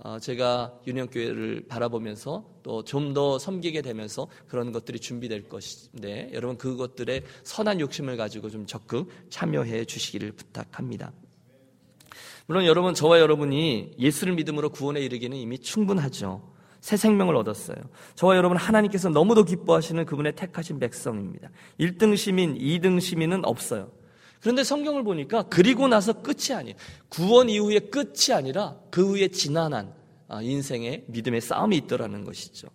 어, 0.04 0.18
제가 0.18 0.72
유년교회를 0.86 1.66
바라보면서 1.68 2.44
또 2.62 2.82
좀 2.84 3.12
더 3.14 3.38
섬기게 3.38 3.82
되면서 3.82 4.26
그런 4.48 4.72
것들이 4.72 4.98
준비될 4.98 5.48
것인데 5.48 6.30
여러분 6.32 6.56
그것들의 6.56 7.24
선한 7.44 7.80
욕심을 7.80 8.16
가지고 8.16 8.48
좀 8.50 8.66
적극 8.66 9.08
참여해 9.30 9.84
주시기를 9.84 10.32
부탁합니다. 10.32 11.12
물론 12.46 12.64
여러분 12.66 12.94
저와 12.94 13.20
여러분이 13.20 13.96
예수를 13.98 14.34
믿음으로 14.34 14.70
구원에 14.70 15.00
이르기는 15.00 15.36
이미 15.36 15.58
충분하죠. 15.58 16.52
새 16.80 16.96
생명을 16.96 17.36
얻었어요. 17.36 17.76
저와 18.16 18.36
여러분 18.36 18.56
하나님께서 18.56 19.08
너무도 19.08 19.44
기뻐하시는 19.44 20.04
그분의 20.04 20.34
택하신 20.34 20.80
백성입니다. 20.80 21.50
1등 21.78 22.16
시민, 22.16 22.58
2등 22.58 23.00
시민은 23.00 23.44
없어요. 23.44 23.90
그런데 24.42 24.64
성경을 24.64 25.04
보니까 25.04 25.44
그리고 25.44 25.86
나서 25.86 26.12
끝이 26.12 26.52
아니에요. 26.52 26.76
구원 27.08 27.48
이후의 27.48 27.90
끝이 27.90 28.34
아니라 28.34 28.76
그 28.90 29.06
후에 29.08 29.28
지난한 29.28 29.94
아, 30.28 30.42
인생의 30.42 31.04
믿음의 31.06 31.40
싸움이 31.40 31.76
있더라는 31.78 32.24
것이죠. 32.24 32.68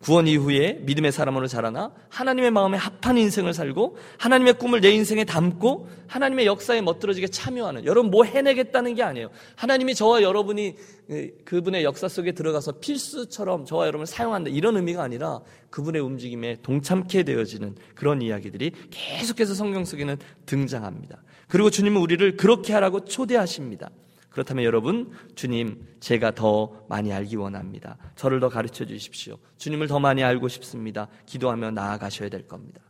구원 0.00 0.28
이후에 0.28 0.74
믿음의 0.82 1.10
사람으로 1.10 1.48
자라나 1.48 1.92
하나님의 2.08 2.52
마음에 2.52 2.78
합한 2.78 3.18
인생을 3.18 3.52
살고 3.52 3.96
하나님의 4.18 4.54
꿈을 4.54 4.80
내 4.80 4.90
인생에 4.90 5.24
담고 5.24 5.88
하나님의 6.06 6.46
역사에 6.46 6.80
멋들어지게 6.82 7.28
참여하는 7.28 7.84
여러분 7.84 8.10
뭐 8.10 8.22
해내겠다는 8.24 8.94
게 8.94 9.02
아니에요. 9.02 9.30
하나님이 9.56 9.96
저와 9.96 10.22
여러분이 10.22 10.76
그분의 11.44 11.82
역사 11.82 12.06
속에 12.06 12.32
들어가서 12.32 12.78
필수처럼 12.78 13.64
저와 13.64 13.86
여러분을 13.86 14.06
사용한다 14.06 14.50
이런 14.50 14.76
의미가 14.76 15.02
아니라 15.02 15.40
그분의 15.70 16.00
움직임에 16.00 16.58
동참케 16.62 17.24
되어지는 17.24 17.74
그런 17.94 18.22
이야기들이 18.22 18.72
계속해서 18.90 19.54
성경 19.54 19.84
속에는 19.84 20.16
등장합니다. 20.46 21.22
그리고 21.48 21.70
주님은 21.70 22.00
우리를 22.00 22.36
그렇게 22.36 22.72
하라고 22.72 23.04
초대하십니다. 23.04 23.90
그렇다면 24.38 24.64
여러분, 24.64 25.10
주님, 25.34 25.84
제가 25.98 26.30
더 26.30 26.70
많이 26.88 27.12
알기 27.12 27.34
원합니다. 27.34 27.96
저를 28.14 28.38
더 28.38 28.48
가르쳐 28.48 28.84
주십시오. 28.84 29.36
주님을 29.56 29.88
더 29.88 29.98
많이 29.98 30.22
알고 30.22 30.46
싶습니다. 30.46 31.08
기도하며 31.26 31.72
나아가셔야 31.72 32.28
될 32.28 32.46
겁니다. 32.46 32.80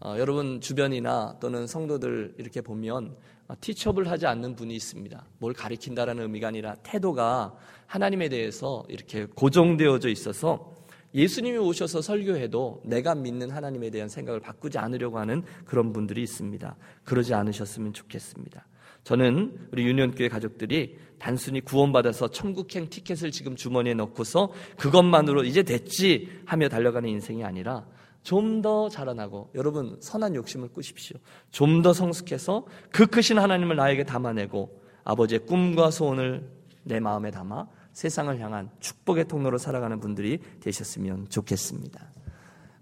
어, 0.00 0.16
여러분 0.18 0.60
주변이나 0.60 1.36
또는 1.40 1.68
성도들 1.68 2.34
이렇게 2.38 2.60
보면 2.60 3.14
어, 3.46 3.54
티처블 3.60 4.10
하지 4.10 4.26
않는 4.26 4.56
분이 4.56 4.74
있습니다. 4.74 5.24
뭘 5.38 5.52
가리킨다라는 5.52 6.24
의미가 6.24 6.48
아니라 6.48 6.74
태도가 6.82 7.54
하나님에 7.86 8.28
대해서 8.28 8.82
이렇게 8.88 9.26
고정되어져 9.26 10.08
있어서 10.08 10.74
예수님이 11.14 11.58
오셔서 11.58 12.02
설교해도 12.02 12.82
내가 12.84 13.14
믿는 13.14 13.52
하나님에 13.52 13.90
대한 13.90 14.08
생각을 14.08 14.40
바꾸지 14.40 14.78
않으려고 14.78 15.20
하는 15.20 15.44
그런 15.64 15.92
분들이 15.92 16.20
있습니다. 16.24 16.74
그러지 17.04 17.32
않으셨으면 17.32 17.92
좋겠습니다. 17.92 18.66
저는 19.04 19.68
우리 19.72 19.84
유년교회 19.86 20.28
가족들이 20.28 20.98
단순히 21.18 21.60
구원받아서 21.60 22.28
천국행 22.28 22.88
티켓을 22.88 23.30
지금 23.30 23.56
주머니에 23.56 23.94
넣고서 23.94 24.52
그것만으로 24.78 25.44
이제 25.44 25.62
됐지 25.62 26.28
하며 26.46 26.68
달려가는 26.68 27.08
인생이 27.08 27.44
아니라 27.44 27.86
좀 28.22 28.60
더 28.62 28.88
자라나고 28.90 29.50
여러분 29.54 29.96
선한 30.00 30.34
욕심을 30.34 30.68
꾸십시오. 30.68 31.16
좀 31.50 31.82
더 31.82 31.92
성숙해서 31.94 32.66
그 32.90 33.06
크신 33.06 33.38
하나님을 33.38 33.76
나에게 33.76 34.04
담아내고 34.04 34.80
아버지의 35.04 35.46
꿈과 35.46 35.90
소원을 35.90 36.46
내 36.84 37.00
마음에 37.00 37.30
담아 37.30 37.66
세상을 37.92 38.38
향한 38.38 38.70
축복의 38.80 39.26
통로로 39.28 39.58
살아가는 39.58 39.98
분들이 40.00 40.38
되셨으면 40.60 41.28
좋겠습니다. 41.28 42.12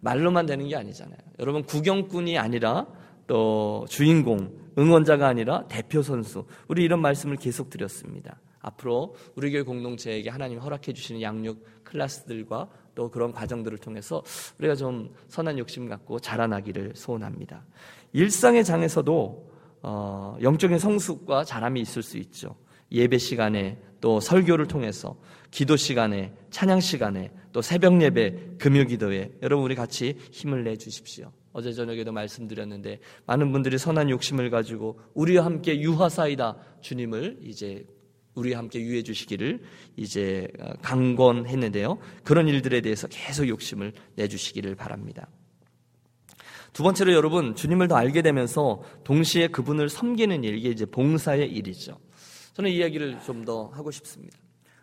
말로만 0.01 0.47
되는 0.47 0.67
게 0.69 0.77
아니잖아요. 0.77 1.19
여러분 1.39 1.63
구경꾼이 1.65 2.39
아니라 2.39 2.87
또 3.27 3.87
주인공, 3.89 4.53
응원자가 4.79 5.27
아니라 5.27 5.67
대표 5.67 6.03
선수. 6.03 6.47
우리 6.69 6.85
이런 6.85 7.01
말씀을 7.01 7.37
계속 7.37 7.69
드렸습니다. 7.69 8.41
앞으로 8.61 9.15
우리 9.35 9.51
교회 9.51 9.63
공동체에게 9.63 10.31
하나님 10.31 10.59
허락해 10.59 10.93
주시는 10.93 11.21
양육 11.21 11.65
클래스들과 11.85 12.69
또 12.95 13.11
그런 13.11 13.33
과정들을 13.33 13.79
통해서 13.79 14.23
우리가 14.59 14.75
좀 14.75 15.15
선한 15.29 15.59
욕심 15.59 15.89
갖고 15.89 16.19
자라나기를 16.19 16.93
소원합니다. 16.95 17.65
일상의 18.13 18.65
장에서도 18.65 19.49
어, 19.83 20.37
영적인 20.43 20.79
성숙과 20.79 21.45
자람이 21.45 21.81
있을 21.81 22.03
수 22.03 22.19
있죠. 22.19 22.57
예배 22.91 23.19
시간에 23.19 23.81
또 24.01 24.21
설교를 24.21 24.67
통해서 24.67 25.17
기도 25.51 25.77
시간에 25.77 26.35
찬양 26.51 26.81
시간에 26.81 27.31
또 27.53 27.63
새벽 27.63 28.01
예배 28.01 28.57
금요 28.59 28.85
기도에 28.85 29.33
여러분 29.43 29.65
우리 29.65 29.75
같이 29.75 30.17
힘을 30.31 30.65
내 30.65 30.77
주십시오. 30.77 31.31
어제 31.53 31.73
저녁에도 31.73 32.13
말씀드렸는데 32.13 33.01
많은 33.27 33.53
분들이 33.53 33.79
선한 33.79 34.11
욕심을 34.11 34.51
가지고 34.51 35.01
우리와 35.15 35.45
함께 35.45 35.81
유하사이다 35.81 36.57
주님을 36.81 37.39
이제 37.43 37.85
우리와 38.35 38.59
함께 38.59 38.81
유해 38.81 39.03
주시기를 39.03 39.61
이제 39.97 40.47
어, 40.61 40.73
강권했는데요. 40.83 41.99
그런 42.23 42.47
일들에 42.49 42.81
대해서 42.81 43.09
계속 43.09 43.49
욕심을 43.49 43.93
내 44.15 44.29
주시기를 44.29 44.77
바랍니다. 44.77 45.29
두 46.73 46.83
번째로 46.83 47.13
여러분 47.13 47.57
주님을 47.57 47.89
더 47.89 47.97
알게 47.97 48.23
되면서 48.23 48.83
동시에 49.03 49.49
그분을 49.49 49.89
섬기는 49.89 50.45
일 50.45 50.59
이게 50.59 50.69
이제 50.69 50.87
봉사의 50.87 51.51
일이죠. 51.51 51.99
저는 52.53 52.71
이 52.71 52.77
이야기를 52.77 53.21
좀 53.25 53.45
더 53.45 53.69
하고 53.69 53.91
싶습니다. 53.91 54.37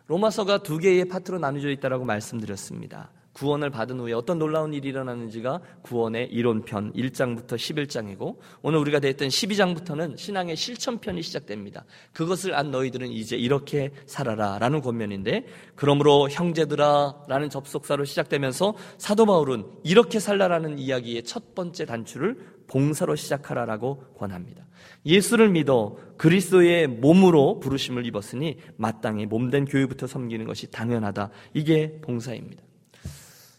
로마서가 0.08 0.62
두 0.62 0.78
개의 0.78 1.06
파트로 1.06 1.38
나누어져 1.38 1.70
있다라고 1.70 2.04
말씀드렸습니다. 2.04 3.10
구원을 3.36 3.68
받은 3.68 4.00
후에 4.00 4.14
어떤 4.14 4.38
놀라운 4.38 4.72
일이 4.72 4.88
일어나는지가 4.88 5.60
구원의 5.82 6.28
이론편 6.32 6.94
1장부터 6.94 7.56
11장이고 7.56 8.38
오늘 8.62 8.78
우리가 8.78 8.98
대했던 8.98 9.28
12장부터는 9.28 10.16
신앙의 10.16 10.56
실천편이 10.56 11.20
시작됩니다. 11.20 11.84
그것을 12.14 12.54
안 12.54 12.70
너희들은 12.70 13.08
이제 13.12 13.36
이렇게 13.36 13.90
살아라 14.06 14.58
라는 14.58 14.80
권면인데 14.80 15.44
그러므로 15.74 16.30
형제들아 16.30 17.24
라는 17.28 17.50
접속사로 17.50 18.06
시작되면서 18.06 18.74
사도 18.96 19.26
바울은 19.26 19.66
이렇게 19.84 20.18
살라라는 20.18 20.78
이야기의 20.78 21.24
첫 21.24 21.54
번째 21.54 21.84
단추를 21.84 22.38
봉사로 22.68 23.16
시작하라라고 23.16 23.98
권합니다. 24.16 24.64
예수를 25.04 25.50
믿어 25.50 25.96
그리스도의 26.16 26.86
몸으로 26.86 27.60
부르심을 27.60 28.06
입었으니 28.06 28.56
마땅히 28.78 29.26
몸된 29.26 29.66
교회부터 29.66 30.06
섬기는 30.06 30.46
것이 30.46 30.70
당연하다. 30.70 31.28
이게 31.52 32.00
봉사입니다. 32.00 32.65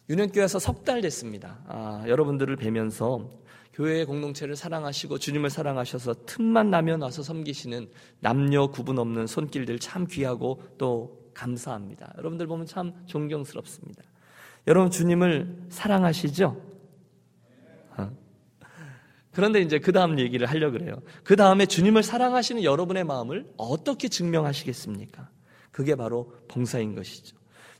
유년교회에서 0.09 0.59
석 0.59 0.83
달 0.83 1.01
됐습니다. 1.01 1.59
아, 1.67 2.03
여러분들을 2.07 2.55
뵈면서 2.55 3.29
교회 3.73 4.05
공동체를 4.05 4.55
사랑하시고 4.55 5.19
주님을 5.19 5.49
사랑하셔서 5.49 6.25
틈만 6.25 6.71
나면 6.71 7.01
와서 7.01 7.21
섬기시는 7.21 7.89
남녀 8.21 8.67
구분 8.67 8.97
없는 8.97 9.27
손길들 9.27 9.79
참 9.79 10.07
귀하고 10.07 10.63
또 10.77 11.29
감사합니다. 11.33 12.13
여러분들 12.17 12.47
보면 12.47 12.65
참 12.65 12.93
존경스럽습니다. 13.05 14.01
여러분 14.65 14.89
주님을 14.89 15.67
사랑하시죠? 15.69 16.59
어. 17.97 18.11
그런데 19.31 19.61
이제 19.61 19.77
그 19.77 19.91
다음 19.91 20.19
얘기를 20.19 20.47
하려고 20.47 20.79
그래요. 20.79 20.95
그 21.23 21.35
다음에 21.35 21.67
주님을 21.67 22.01
사랑하시는 22.01 22.63
여러분의 22.63 23.03
마음을 23.03 23.53
어떻게 23.57 24.07
증명하시겠습니까? 24.07 25.29
그게 25.71 25.95
바로 25.95 26.33
봉사인 26.47 26.95
것이죠. 26.95 27.36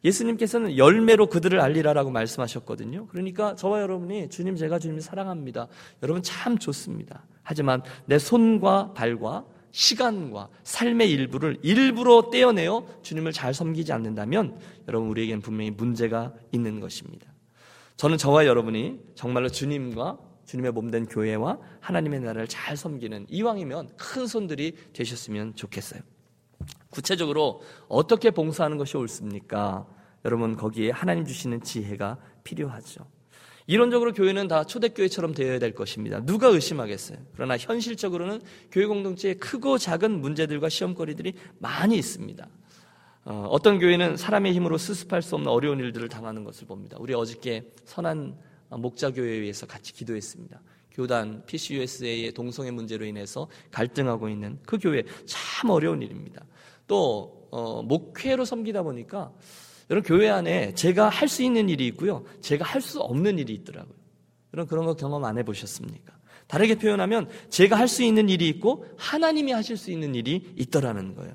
예수님께서는 0.08 0.78
열매로 0.78 1.28
그들을 1.28 1.60
알리라라고 1.60 2.10
말씀하셨거든요. 2.12 3.08
그러니까 3.08 3.56
저와 3.56 3.82
여러분이 3.82 4.30
주님 4.30 4.56
제가 4.56 4.80
주님 4.80 5.00
사랑합니다. 5.00 5.68
여러분 6.02 6.24
참 6.24 6.58
좋습니다. 6.58 7.26
하지만 7.44 7.82
내 8.06 8.18
손과 8.18 8.94
발과 8.94 9.46
시간과 9.72 10.50
삶의 10.64 11.12
일부를 11.12 11.58
일부러 11.62 12.30
떼어내어 12.32 12.88
주님을 13.04 13.32
잘 13.32 13.54
섬기지 13.54 13.92
않는다면 13.94 14.58
여러분 14.88 15.10
우리에겐 15.10 15.42
분명히 15.42 15.72
문제가 15.72 16.34
있는 16.52 16.80
것입니다. 16.80 17.32
저는 17.98 18.18
저와 18.18 18.46
여러분이 18.46 19.00
정말로 19.16 19.50
주님과 19.50 20.18
주님의 20.46 20.72
몸된 20.72 21.08
교회와 21.08 21.60
하나님의 21.82 22.22
나라를 22.22 22.48
잘 22.48 22.78
섬기는 22.78 23.28
이왕이면 23.30 23.90
큰 23.98 24.26
손들이 24.26 24.76
되셨으면 24.94 25.56
좋겠어요. 25.56 26.02
구체적으로 26.90 27.62
어떻게 27.88 28.32
봉사하는 28.32 28.78
것이 28.78 28.98
옳습니까? 28.98 29.86
여러분 30.28 30.58
거기에 30.58 30.92
하나님 30.92 31.26
주시는 31.26 31.62
지혜가 31.62 32.18
필요하죠. 32.44 33.06
이론적으로 33.66 34.12
교회는 34.12 34.50
다 34.50 34.66
초대교회처럼 34.66 35.34
되어야 35.34 35.58
될 35.58 35.74
것입니다. 35.74 36.22
누가 36.26 36.48
의심하겠어요? 36.48 37.18
그러나 37.34 37.58
현실적으로는 37.58 38.42
교회 38.70 38.86
공동체에 38.86 39.36
크고 39.36 39.78
작은 39.78 40.20
문제들과 40.20 40.68
시험거리들이 40.68 41.34
많이 41.60 41.98
있습니다. 41.98 42.46
어, 43.24 43.58
떤 43.64 43.80
교회는 43.80 44.18
사람의 44.18 44.54
힘으로 44.54 44.78
수습할 44.78 45.22
수 45.22 45.36
없는 45.36 45.50
어려운 45.50 45.80
일들을 45.80 46.10
당하는 46.10 46.44
것을 46.44 46.68
봅니다. 46.68 46.98
우리 47.00 47.14
어저께 47.14 47.72
선한 47.86 48.38
목자교회에 48.70 49.32
의해서 49.32 49.66
같이 49.66 49.94
기도했습니다. 49.94 50.62
교단 50.92 51.44
PCUSA의 51.46 52.34
동성애 52.34 52.72
문제로 52.72 53.06
인해서 53.06 53.48
갈등하고 53.72 54.28
있는 54.28 54.60
그 54.66 54.78
교회 54.78 55.04
참 55.26 55.70
어려운 55.70 56.02
일입니다. 56.02 56.44
또 56.86 57.48
어, 57.50 57.82
목회로 57.82 58.44
섬기다 58.44 58.84
보니까 58.84 59.32
여러분 59.90 60.08
교회 60.08 60.30
안에 60.30 60.74
제가 60.74 61.10
할 61.10 61.28
수 61.28 61.44
있는 61.44 61.70
일이 61.70 61.88
있고요. 61.88 62.24
제가 62.42 62.66
할 62.66 62.82
수 62.82 63.00
없는 63.00 63.40
일이 63.40 63.54
있더라고요. 63.54 63.96
여러분 64.54 64.70
그런 64.70 64.86
거 64.86 64.96
경험 64.96 65.24
안 65.26 65.38
해보셨습니까? 65.38 66.14
다르게 66.48 66.76
표현하면 66.76 67.30
제가 67.50 67.78
할 67.78 67.88
수 67.88 68.04
있는 68.04 68.30
일이 68.30 68.48
있고 68.50 68.86
하나님이 68.98 69.52
하실 69.52 69.78
수 69.78 69.92
있는 69.92 70.16
일이 70.16 70.54
있더라는 70.56 71.16
거예요. 71.16 71.34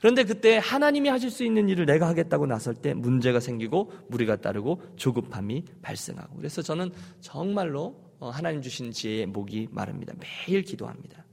그런데 0.00 0.24
그때 0.24 0.58
하나님이 0.62 1.08
하실 1.08 1.30
수 1.30 1.44
있는 1.44 1.68
일을 1.68 1.86
내가 1.86 2.06
하겠다고 2.08 2.46
나설 2.46 2.74
때 2.74 2.92
문제가 2.92 3.40
생기고 3.40 3.90
무리가 4.08 4.36
따르고 4.36 4.82
조급함이 4.96 5.64
발생하고 5.80 6.36
그래서 6.36 6.60
저는 6.60 6.90
정말로 7.20 8.02
어, 8.18 8.28
하나님 8.28 8.60
주신 8.60 8.92
지혜의 8.92 9.26
목이 9.26 9.68
마릅니다. 9.70 10.12
매일 10.46 10.62
기도합니다. 10.62 11.23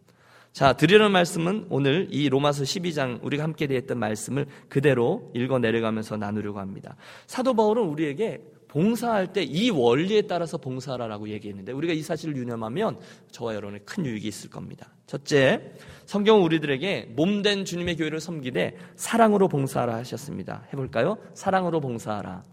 자, 0.53 0.73
드리는 0.73 1.09
말씀은 1.11 1.67
오늘 1.69 2.07
이 2.11 2.27
로마서 2.27 2.63
12장 2.63 3.23
우리가 3.23 3.43
함께 3.43 3.67
대했던 3.67 3.97
말씀을 3.97 4.47
그대로 4.67 5.31
읽어 5.33 5.59
내려가면서 5.59 6.17
나누려고 6.17 6.59
합니다. 6.59 6.97
사도 7.25 7.53
바울은 7.53 7.83
우리에게 7.83 8.41
봉사할 8.67 9.33
때 9.33 9.43
이 9.43 9.69
원리에 9.69 10.23
따라서 10.23 10.57
봉사하라고 10.57 11.29
얘기했는데 11.29 11.71
우리가 11.71 11.93
이 11.93 12.01
사실을 12.01 12.35
유념하면 12.37 12.99
저와 13.31 13.55
여러분의 13.55 13.81
큰 13.85 14.05
유익이 14.05 14.27
있을 14.27 14.49
겁니다. 14.49 14.93
첫째, 15.07 15.73
성경은 16.05 16.41
우리들에게 16.43 17.13
몸된 17.15 17.65
주님의 17.65 17.95
교회를 17.97 18.19
섬기되 18.19 18.77
사랑으로 18.95 19.47
봉사하라 19.47 19.95
하셨습니다. 19.95 20.67
해볼까요? 20.73 21.17
사랑으로 21.33 21.79
봉사하라. 21.79 22.43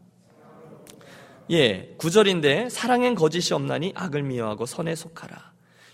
예, 1.51 1.95
구절인데 1.99 2.69
사랑엔 2.69 3.15
거짓이 3.15 3.55
없나니 3.55 3.93
악을 3.95 4.23
미워하고 4.23 4.67
선에 4.67 4.95
속하라. 4.95 5.48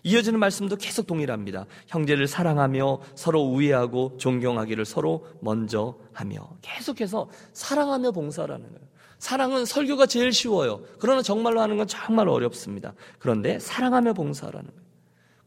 이어지는 0.05 0.39
말씀도 0.39 0.77
계속 0.77 1.07
동일합니다. 1.07 1.67
형제를 1.89 2.29
사랑하며 2.29 3.01
서로 3.15 3.43
우애하고 3.43 4.17
존경하기를 4.19 4.85
서로 4.85 5.27
먼저 5.41 5.97
하며 6.13 6.49
계속해서 6.63 7.29
사랑하며 7.53 8.13
봉사라는 8.13 8.67
거예요. 8.67 8.85
사랑은 9.19 9.65
설교가 9.65 10.07
제일 10.07 10.33
쉬워요. 10.33 10.83
그러나 10.99 11.23
정말로 11.23 11.61
하는 11.63 11.79
건 11.79 11.87
정말 11.87 12.29
어렵습니다. 12.29 12.93
그런데 13.19 13.59
사랑하며 13.59 14.13
봉사라는 14.13 14.67
거예요. 14.67 14.85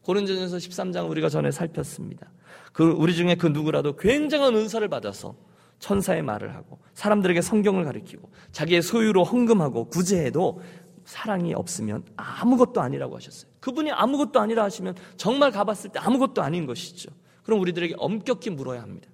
고린도전서 0.02 0.56
13장 0.56 1.08
우리가 1.08 1.28
전에 1.28 1.52
살폈습니다. 1.52 2.28
그 2.72 2.90
우리 2.90 3.14
중에 3.14 3.36
그 3.36 3.46
누구라도 3.46 3.94
굉장한 3.96 4.56
은사를 4.56 4.86
받아서 4.88 5.36
천사의 5.78 6.22
말을 6.22 6.54
하고 6.56 6.78
사람들에게 6.94 7.40
성경을 7.40 7.84
가르치고 7.84 8.30
자기의 8.50 8.82
소유로 8.82 9.22
헌금하고 9.22 9.88
구제해도 9.90 10.60
사랑이 11.08 11.54
없으면 11.54 12.04
아무것도 12.16 12.82
아니라고 12.82 13.16
하셨어요. 13.16 13.50
그분이 13.60 13.90
아무것도 13.90 14.40
아니라 14.40 14.64
하시면 14.64 14.94
정말 15.16 15.50
가봤을 15.50 15.90
때 15.90 15.98
아무것도 15.98 16.42
아닌 16.42 16.66
것이죠. 16.66 17.10
그럼 17.44 17.60
우리들에게 17.60 17.94
엄격히 17.96 18.50
물어야 18.50 18.82
합니다. 18.82 19.08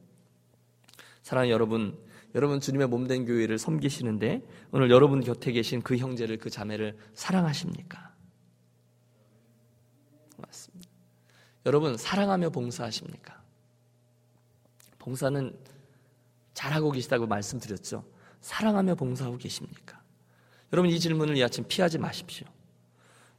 사랑하는 1.23 1.53
여러분, 1.53 1.97
여러분 2.35 2.59
주님의 2.59 2.89
몸된 2.89 3.27
교회를 3.27 3.59
섬기시는데 3.59 4.43
오늘 4.73 4.91
여러분 4.91 5.21
곁에 5.21 5.53
계신 5.53 5.83
그 5.83 5.97
형제를 5.97 6.39
그 6.39 6.51
자매를 6.51 6.99
사랑하십니까? 7.15 8.13
맞습니다. 10.39 10.91
여러분 11.65 11.97
사랑하며 11.97 12.51
봉사하십니까? 12.51 13.41
봉사는 14.99 15.57
잘하고 16.55 16.91
계시다고 16.91 17.29
말씀드렸죠. 17.29 18.05
사랑하며 18.41 18.97
봉사하고 18.97 19.39
계십니까? 19.39 20.04
여러분 20.75 20.91
이 20.91 20.99
질문을 20.99 21.37
이 21.37 21.45
아침 21.45 21.65
피하지 21.69 21.99
마십시오. 21.99 22.49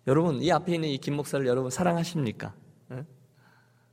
여러분 0.07 0.41
이 0.41 0.49
앞에 0.53 0.73
있는 0.75 0.87
이 0.87 0.97
김 0.97 1.17
목사를 1.17 1.45
여러분 1.45 1.69
사랑하십니까? 1.69 2.53
네? 2.87 3.03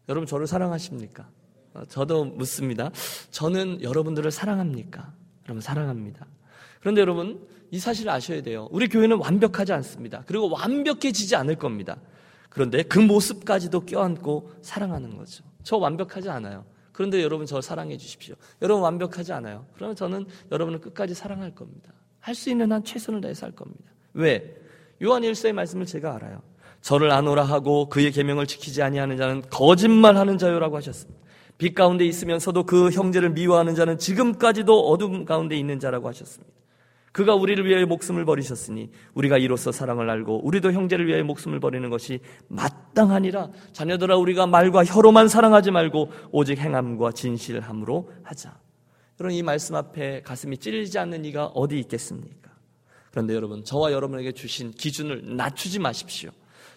여러분 0.09 0.29
저를 0.29 0.47
사랑하십니까? 0.47 1.29
어, 1.75 1.83
저도 1.89 2.25
묻습니다. 2.25 2.91
저는 3.33 3.83
여러분들을 3.83 4.31
사랑합니까? 4.31 5.13
여러분 5.47 5.61
사랑합니다. 5.61 6.25
그런데 6.79 7.01
여러분 7.01 7.45
이 7.73 7.81
사실을 7.81 8.13
아셔야 8.13 8.43
돼요. 8.43 8.69
우리 8.71 8.87
교회는 8.89 9.19
완벽하지 9.19 9.73
않습니다. 9.73 10.23
그리고 10.29 10.49
완벽해지지 10.49 11.35
않을 11.35 11.57
겁니다. 11.57 11.97
그런데 12.49 12.85
그 12.85 13.01
모습까지도 13.01 13.81
껴안고 13.87 14.53
사랑하는 14.63 15.17
거죠. 15.17 15.43
저 15.65 15.79
완벽하지 15.79 16.31
않아요. 16.31 16.65
그런데 16.93 17.21
여러분 17.25 17.47
저 17.47 17.61
사랑해 17.61 17.97
주십시오. 17.97 18.37
여러분 18.61 18.85
완벽하지 18.85 19.33
않아요. 19.33 19.67
그러면 19.75 19.97
저는 19.97 20.27
여러분을 20.53 20.81
끝까지 20.81 21.15
사랑할 21.15 21.53
겁니다. 21.57 21.93
할 22.23 22.35
수 22.35 22.51
있는 22.51 22.73
한 22.73 22.83
최선을 22.83 23.21
다해서 23.21 23.47
할 23.47 23.53
겁니다. 23.53 23.85
왜? 24.15 24.57
요한 25.03 25.23
1서의 25.23 25.53
말씀을 25.53 25.85
제가 25.87 26.15
알아요. 26.15 26.41
저를 26.81 27.11
아노라 27.11 27.45
하고 27.45 27.89
그의 27.89 28.11
계명을 28.13 28.47
지키지 28.47 28.83
아니하는 28.83 29.17
자는 29.17 29.43
거짓말하는 29.51 30.39
자요라고 30.39 30.77
하셨습니다. 30.79 31.21
빛 31.59 31.75
가운데 31.75 32.05
있으면서도 32.05 32.65
그 32.65 32.91
형제를 32.91 33.31
미워하는 33.31 33.75
자는 33.75 33.99
지금까지도 33.99 34.89
어둠 34.89 35.25
가운데 35.25 35.57
있는 35.57 35.79
자라고 35.79 36.09
하셨습니다. 36.09 36.53
그가 37.13 37.35
우리를 37.35 37.65
위하여 37.67 37.87
목숨을 37.87 38.25
버리셨으니 38.25 38.91
우리가 39.15 39.37
이로써 39.37 39.71
사랑을 39.71 40.09
알고 40.09 40.47
우리도 40.47 40.73
형제를 40.73 41.07
위하여 41.07 41.23
목숨을 41.25 41.61
버리는 41.61 41.89
것이 41.91 42.21
마땅하니라 42.49 43.51
자녀들아 43.73 44.17
우리가 44.17 44.47
말과 44.47 44.83
혀로만 44.85 45.29
사랑하지 45.29 45.73
말고 45.73 46.11
오직 46.31 46.59
행함과 46.59 47.13
진실함으로 47.13 48.11
하자. 48.23 48.57
여러분 49.21 49.37
이 49.37 49.43
말씀 49.43 49.75
앞에 49.75 50.23
가슴이 50.23 50.59
찔리지 50.59 50.99
않는 50.99 51.25
이가 51.25 51.47
어디 51.47 51.79
있겠습니까? 51.81 52.51
그런데 53.11 53.35
여러분 53.35 53.65
저와 53.65 53.93
여러분에게 53.93 54.33
주신 54.33 54.73
기준을 54.73 55.37
낮추지 55.37 55.79
마십시오. 55.79 56.31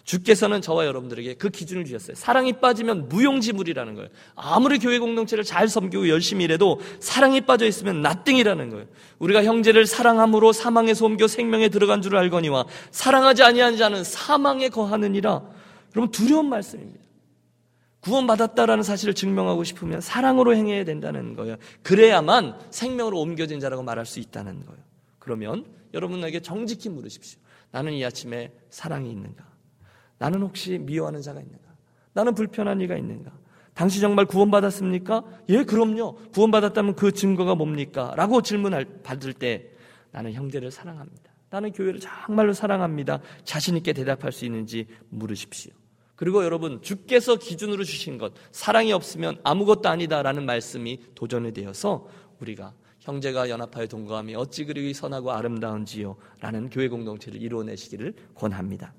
주께서는 0.03 0.61
저와 0.61 0.85
여러분들에게 0.85 1.33
그 1.35 1.49
기준을 1.49 1.85
주셨어요. 1.85 2.15
사랑이 2.15 2.53
빠지면 2.53 3.09
무용지물이라는 3.09 3.95
거예요. 3.95 4.09
아무리 4.35 4.77
교회 4.77 4.99
공동체를 4.99 5.43
잘 5.43 5.67
섬기고 5.67 6.09
열심히 6.09 6.43
일해도 6.43 6.79
사랑이 6.99 7.41
빠져 7.41 7.65
있으면 7.65 8.01
나띵이라는 8.03 8.69
거예요. 8.69 8.85
우리가 9.17 9.43
형제를 9.43 9.87
사랑함으로 9.87 10.53
사망에서 10.53 11.05
옮겨 11.05 11.27
생명에 11.27 11.69
들어간 11.69 12.03
줄을 12.03 12.19
알거니와 12.19 12.65
사랑하지 12.91 13.41
아니한 13.43 13.77
자는 13.77 14.03
사망에 14.03 14.69
거하느니라. 14.69 15.41
여러분 15.95 16.11
두려운 16.11 16.49
말씀입니다. 16.49 17.04
구원받았다라는 18.05 18.83
사실을 18.83 19.15
증명하고 19.15 19.63
싶으면 19.63 19.99
사랑으로 19.99 20.55
행해야 20.55 20.83
된다는 20.83 21.35
거예요. 21.35 21.57
그래야만 21.81 22.55
생명으로 22.69 23.19
옮겨진 23.19 23.59
자라고 23.59 23.81
말할 23.81 24.05
수 24.05 24.19
있다는 24.19 24.63
거예요. 24.63 24.79
그러면 25.17 25.65
여러분에게 25.91 26.41
정직히 26.41 26.87
물으십시오. 26.89 27.39
나는 27.71 27.93
이 27.93 28.05
아침에 28.05 28.53
사랑이 28.69 29.11
있는가? 29.11 29.43
나는 30.19 30.43
혹시 30.43 30.77
미워하는 30.77 31.23
자가 31.23 31.41
있는가? 31.41 31.65
나는 32.13 32.35
불편한 32.35 32.79
이가 32.79 32.95
있는가? 32.95 33.31
당시 33.73 33.99
정말 33.99 34.25
구원받았습니까? 34.25 35.23
예, 35.49 35.63
그럼요. 35.63 36.15
구원받았다면 36.31 36.95
그 36.95 37.11
증거가 37.11 37.55
뭡니까? 37.55 38.13
라고 38.15 38.43
질문을 38.43 39.01
받을 39.01 39.33
때 39.33 39.71
나는 40.11 40.31
형제를 40.31 40.69
사랑합니다. 40.69 41.31
나는 41.49 41.71
교회를 41.71 41.99
정말로 41.99 42.53
사랑합니다. 42.53 43.19
자신있게 43.43 43.93
대답할 43.93 44.31
수 44.31 44.45
있는지 44.45 44.85
물으십시오. 45.09 45.73
그리고 46.15 46.43
여러분, 46.43 46.81
주께서 46.81 47.35
기준으로 47.35 47.83
주신 47.83 48.17
것, 48.17 48.33
사랑이 48.51 48.93
없으면 48.93 49.39
아무것도 49.43 49.89
아니다라는 49.89 50.45
말씀이 50.45 50.99
도전이 51.15 51.53
되어서 51.53 52.07
우리가 52.39 52.73
형제가 52.99 53.49
연합하여 53.49 53.87
동거함이 53.87 54.35
어찌 54.35 54.65
그리 54.65 54.93
선하고 54.93 55.31
아름다운지요. 55.31 56.15
라는 56.39 56.69
교회 56.69 56.87
공동체를 56.87 57.41
이루어내시기를 57.41 58.13
권합니다. 58.33 58.93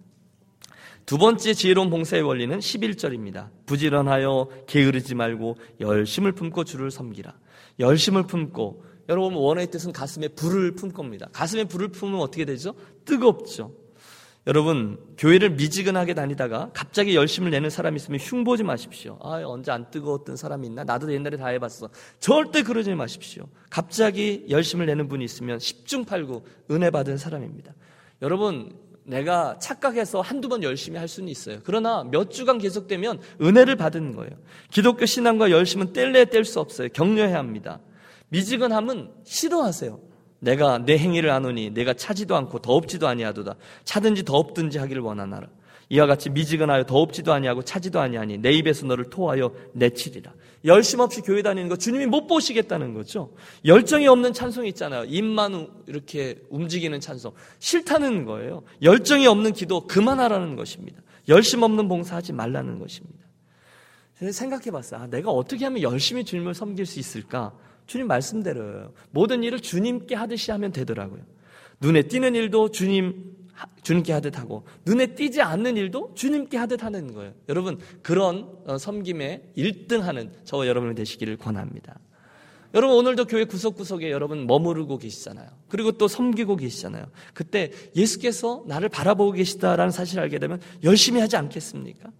두 1.07 1.18
번째 1.18 1.55
지혜로운 1.55 1.90
봉사의 1.90 2.22
원리는 2.22 2.59
11절입니다. 2.59 3.50
부지런하여 3.66 4.48
게으르지 4.66 5.14
말고 5.14 5.57
열심을 5.81 6.33
품고 6.33 6.64
주를 6.64 6.90
섬기라. 6.90 7.37
열심을 7.79 8.24
품고 8.24 8.85
여러분 9.09 9.35
원어의 9.35 9.70
뜻은 9.70 9.92
가슴에 9.92 10.29
불을 10.29 10.72
품 10.74 10.92
겁니다. 10.92 11.29
가슴에 11.33 11.64
불을 11.64 11.88
품으면 11.88 12.20
어떻게 12.20 12.44
되죠? 12.44 12.74
뜨겁죠. 13.05 13.72
여러분 14.46 14.96
교회를 15.18 15.50
미지근하게 15.50 16.14
다니다가 16.14 16.70
갑자기 16.72 17.16
열심을 17.16 17.50
내는 17.50 17.68
사람이 17.68 17.96
있으면 17.96 18.20
흉보지 18.20 18.62
마십시오. 18.62 19.18
아 19.20 19.42
언제 19.44 19.72
안 19.72 19.90
뜨거웠던 19.90 20.37
사람이 20.37 20.68
있나? 20.68 20.85
나도 20.85 21.12
옛날에 21.12 21.37
다 21.37 21.48
해봤어. 21.48 21.88
절대 22.20 22.62
그러지 22.62 22.94
마십시오. 22.94 23.48
갑자기 23.70 24.46
열심을 24.48 24.87
내는 24.87 25.09
분이 25.09 25.24
있으면 25.24 25.59
10중 25.59 26.06
8구 26.06 26.42
은혜 26.70 26.90
받은 26.90 27.18
사람입니다. 27.18 27.74
여러분 28.22 28.72
내가 29.02 29.59
착각해서 29.59 30.20
한두 30.20 30.48
번 30.48 30.62
열심히 30.62 30.98
할 30.98 31.09
수는 31.09 31.28
있어요. 31.28 31.59
그러나 31.64 32.04
몇 32.04 32.30
주간 32.30 32.59
계속되면 32.59 33.20
은혜를 33.42 33.74
받은 33.74 34.14
거예요. 34.14 34.30
기독교 34.70 35.06
신앙과 35.06 35.50
열심은 35.50 35.92
뗄래 35.92 36.26
뗄수 36.26 36.61
없어요. 36.61 36.88
격려해야 36.90 37.37
합니다. 37.37 37.80
미지근함은 38.28 39.11
싫어하세요. 39.24 40.15
내가 40.38 40.79
내 40.79 40.99
행위를 40.99 41.31
아노니 41.31 41.70
내가 41.70 41.94
차지도 41.94 42.37
않고 42.37 42.61
더없지도 42.61 43.09
아니하도다. 43.09 43.57
차든지 43.85 44.25
더없든지 44.25 44.79
하기를 44.79 45.03
원하나라. 45.03 45.49
이와 45.88 46.07
같이 46.07 46.31
미지근하여 46.31 46.85
더없지도 46.85 47.33
아니하고 47.33 47.62
차지도 47.62 48.01
아니하니 48.01 48.38
내 48.38 48.51
입에서 48.51 48.87
너를 48.87 49.09
토하여 49.09 49.53
내치리라. 49.72 50.33
열심 50.64 50.99
없이 51.01 51.20
교회 51.20 51.42
다니는 51.42 51.68
거 51.68 51.77
주님이 51.77 52.07
못 52.07 52.27
보시겠다는 52.27 52.92
거죠. 52.92 53.33
열정이 53.64 54.09
없는 54.09 54.33
찬송이 54.33 54.68
있잖아요. 54.70 55.05
입만 55.05 55.68
이렇게 55.87 56.42
움직이는 56.51 56.99
찬송. 56.99 57.33
싫다는 57.61 58.25
거예요. 58.25 58.64
열정이 58.83 59.29
없는 59.29 59.53
기도 59.53 59.87
그만하라는 59.87 60.57
것입니다. 60.57 61.01
열심 61.29 61.62
없는 61.62 61.87
봉사하지 61.87 62.33
말라는 62.33 62.81
것입니다. 62.81 63.25
생각해 64.33 64.70
봤어요. 64.72 65.03
아, 65.03 65.07
내가 65.07 65.31
어떻게 65.31 65.64
하면 65.66 65.83
열심히 65.83 66.25
주님을 66.25 66.55
섬길 66.55 66.87
수 66.87 66.99
있을까? 66.99 67.53
주님 67.87 68.07
말씀대로요. 68.07 68.92
모든 69.11 69.42
일을 69.42 69.61
주님께 69.61 70.14
하듯이 70.14 70.51
하면 70.51 70.72
되더라고요. 70.72 71.22
눈에 71.81 72.03
띄는 72.03 72.35
일도 72.35 72.70
주님 72.70 73.37
주님께 73.83 74.12
하듯 74.12 74.38
하고 74.38 74.64
눈에 74.85 75.14
띄지 75.14 75.40
않는 75.40 75.77
일도 75.77 76.12
주님께 76.14 76.57
하듯 76.57 76.83
하는 76.85 77.14
거예요. 77.14 77.33
여러분 77.49 77.79
그런 78.03 78.51
어, 78.66 78.77
섬김에 78.77 79.53
1등하는 79.57 80.31
저와 80.44 80.66
여러분이 80.66 80.94
되시기를 80.94 81.37
권합니다. 81.37 81.99
여러분 82.75 82.96
오늘도 82.99 83.25
교회 83.27 83.44
구석구석에 83.44 84.11
여러분 84.11 84.46
머무르고 84.46 84.99
계시잖아요. 84.99 85.49
그리고 85.68 85.92
또 85.92 86.09
섬기고 86.09 86.57
계시잖아요. 86.57 87.07
그때 87.33 87.70
예수께서 87.94 88.64
나를 88.66 88.88
바라보고 88.88 89.33
계시다라는 89.33 89.90
사실을 89.90 90.25
알게 90.25 90.38
되면 90.38 90.61
열심히 90.85 91.20
하지 91.20 91.37
않겠습니까? 91.37 92.11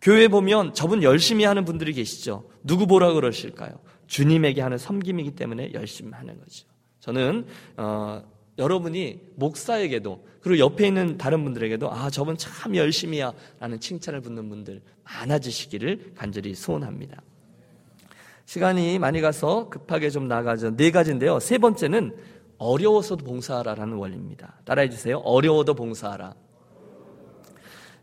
교회 0.00 0.28
보면 0.28 0.72
저분 0.72 1.02
열심히 1.02 1.44
하는 1.44 1.66
분들이 1.66 1.92
계시죠. 1.92 2.48
누구 2.64 2.86
보라 2.86 3.12
그러실까요? 3.12 3.72
주님에게 4.10 4.60
하는 4.60 4.76
섬김이기 4.76 5.30
때문에 5.30 5.72
열심히 5.72 6.12
하는 6.12 6.38
거죠. 6.38 6.66
저는 6.98 7.46
어, 7.76 8.22
여러분이 8.58 9.20
목사에게도 9.36 10.26
그리고 10.42 10.58
옆에 10.58 10.88
있는 10.88 11.16
다른 11.16 11.44
분들에게도 11.44 11.90
아 11.90 12.10
저분 12.10 12.36
참 12.36 12.74
열심히야 12.74 13.32
라는 13.60 13.78
칭찬을 13.78 14.20
듣는 14.20 14.48
분들 14.48 14.82
많아지시기를 15.04 16.14
간절히 16.16 16.54
소원합니다. 16.54 17.22
시간이 18.46 18.98
많이 18.98 19.20
가서 19.20 19.68
급하게 19.68 20.10
좀 20.10 20.26
나가죠. 20.26 20.76
네 20.76 20.90
가지인데요. 20.90 21.38
세 21.38 21.56
번째는 21.58 22.16
어려워서도 22.58 23.24
봉사하라라는 23.24 23.96
원리입니다. 23.96 24.60
따라해 24.64 24.90
주세요. 24.90 25.18
어려워도 25.18 25.74
봉사하라. 25.74 26.34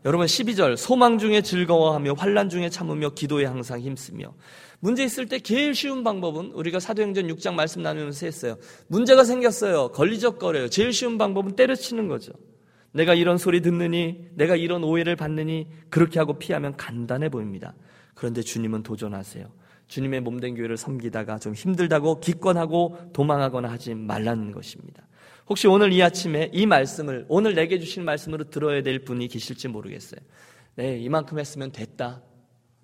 여러분 0.04 0.26
12절 0.26 0.76
소망 0.76 1.18
중에 1.18 1.42
즐거워하며 1.42 2.14
환란 2.14 2.48
중에 2.48 2.68
참으며 2.68 3.10
기도에 3.10 3.44
항상 3.44 3.80
힘쓰며 3.80 4.32
문제 4.80 5.02
있을 5.04 5.26
때 5.26 5.40
제일 5.40 5.74
쉬운 5.74 6.04
방법은 6.04 6.52
우리가 6.52 6.78
사도행전 6.78 7.26
6장 7.26 7.54
말씀 7.54 7.82
나누면서 7.82 8.26
했어요. 8.26 8.56
문제가 8.86 9.24
생겼어요. 9.24 9.88
걸리적거려요. 9.88 10.68
제일 10.68 10.92
쉬운 10.92 11.18
방법은 11.18 11.56
때려치는 11.56 12.06
거죠. 12.06 12.32
내가 12.92 13.14
이런 13.14 13.38
소리 13.38 13.60
듣느니 13.60 14.28
내가 14.34 14.54
이런 14.54 14.84
오해를 14.84 15.16
받느니 15.16 15.66
그렇게 15.90 16.20
하고 16.20 16.38
피하면 16.38 16.76
간단해 16.76 17.28
보입니다. 17.28 17.74
그런데 18.14 18.40
주님은 18.42 18.84
도전하세요. 18.84 19.46
주님의 19.88 20.20
몸된 20.20 20.54
교회를 20.54 20.76
섬기다가 20.76 21.38
좀 21.38 21.54
힘들다고 21.54 22.20
기권하고 22.20 22.98
도망하거나 23.12 23.68
하지 23.70 23.94
말라는 23.94 24.52
것입니다. 24.52 25.07
혹시 25.48 25.66
오늘 25.66 25.92
이 25.92 26.02
아침에 26.02 26.50
이 26.52 26.66
말씀을 26.66 27.24
오늘 27.28 27.54
내게 27.54 27.78
주신 27.78 28.04
말씀으로 28.04 28.50
들어야 28.50 28.82
될 28.82 28.98
분이 28.98 29.28
계실지 29.28 29.68
모르겠어요. 29.68 30.20
네, 30.74 30.98
이만큼 30.98 31.38
했으면 31.38 31.72
됐다. 31.72 32.22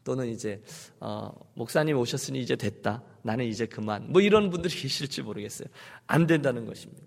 또는 0.02 0.28
이제 0.28 0.62
어, 1.00 1.30
목사님 1.54 1.96
오셨으니 1.96 2.40
이제 2.40 2.56
됐다. 2.56 3.02
나는 3.22 3.46
이제 3.46 3.66
그만. 3.66 4.10
뭐 4.12 4.20
이런 4.20 4.50
분들이 4.50 4.74
계실지 4.76 5.22
모르겠어요. 5.22 5.68
안 6.06 6.26
된다는 6.26 6.66
것입니다. 6.66 7.02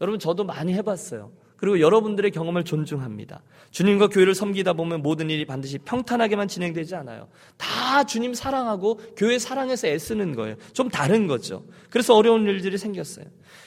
여러분 0.00 0.18
저도 0.18 0.44
많이 0.44 0.72
해봤어요. 0.74 1.32
그리고 1.62 1.78
여러분들의 1.78 2.32
경험을 2.32 2.64
존중합니다. 2.64 3.40
주님과 3.70 4.08
교회를 4.08 4.34
섬기다 4.34 4.72
보면 4.72 5.00
모든 5.00 5.30
일이 5.30 5.44
반드시 5.44 5.78
평탄하게만 5.78 6.48
진행되지 6.48 6.96
않아요. 6.96 7.28
다 7.56 8.02
주님 8.02 8.34
사랑하고 8.34 8.98
교회 9.16 9.38
사랑해서 9.38 9.86
애쓰는 9.86 10.34
거예요. 10.34 10.56
좀 10.72 10.88
다른 10.88 11.28
거죠. 11.28 11.64
그래서 11.88 12.16
어려운 12.16 12.48
일들이 12.48 12.76
생겼어요. 12.76 13.26